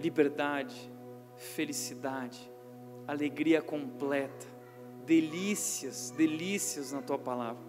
[0.00, 0.90] liberdade,
[1.36, 2.50] felicidade,
[3.06, 4.46] alegria completa,
[5.04, 7.62] delícias, delícias na tua palavra.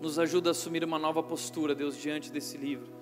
[0.00, 2.92] Nos ajuda a assumir uma nova postura, Deus, diante desse livro.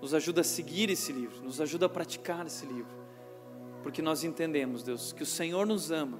[0.00, 3.01] Nos ajuda a seguir esse livro, nos ajuda a praticar esse livro.
[3.82, 6.18] Porque nós entendemos, Deus, que o Senhor nos ama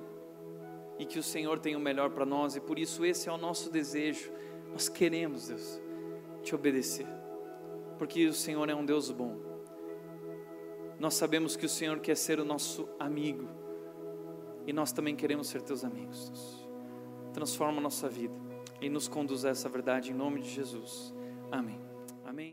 [0.99, 3.39] e que o Senhor tem o melhor para nós e por isso esse é o
[3.39, 4.31] nosso desejo.
[4.71, 5.81] Nós queremos, Deus,
[6.43, 7.07] te obedecer,
[7.99, 9.37] porque o Senhor é um Deus bom.
[10.99, 13.49] Nós sabemos que o Senhor quer ser o nosso amigo
[14.67, 16.29] e nós também queremos ser teus amigos.
[16.29, 16.69] Deus.
[17.33, 18.35] Transforma a nossa vida
[18.81, 21.15] e nos conduz a essa verdade em nome de Jesus.
[21.51, 21.81] Amém.
[22.25, 22.51] Amém.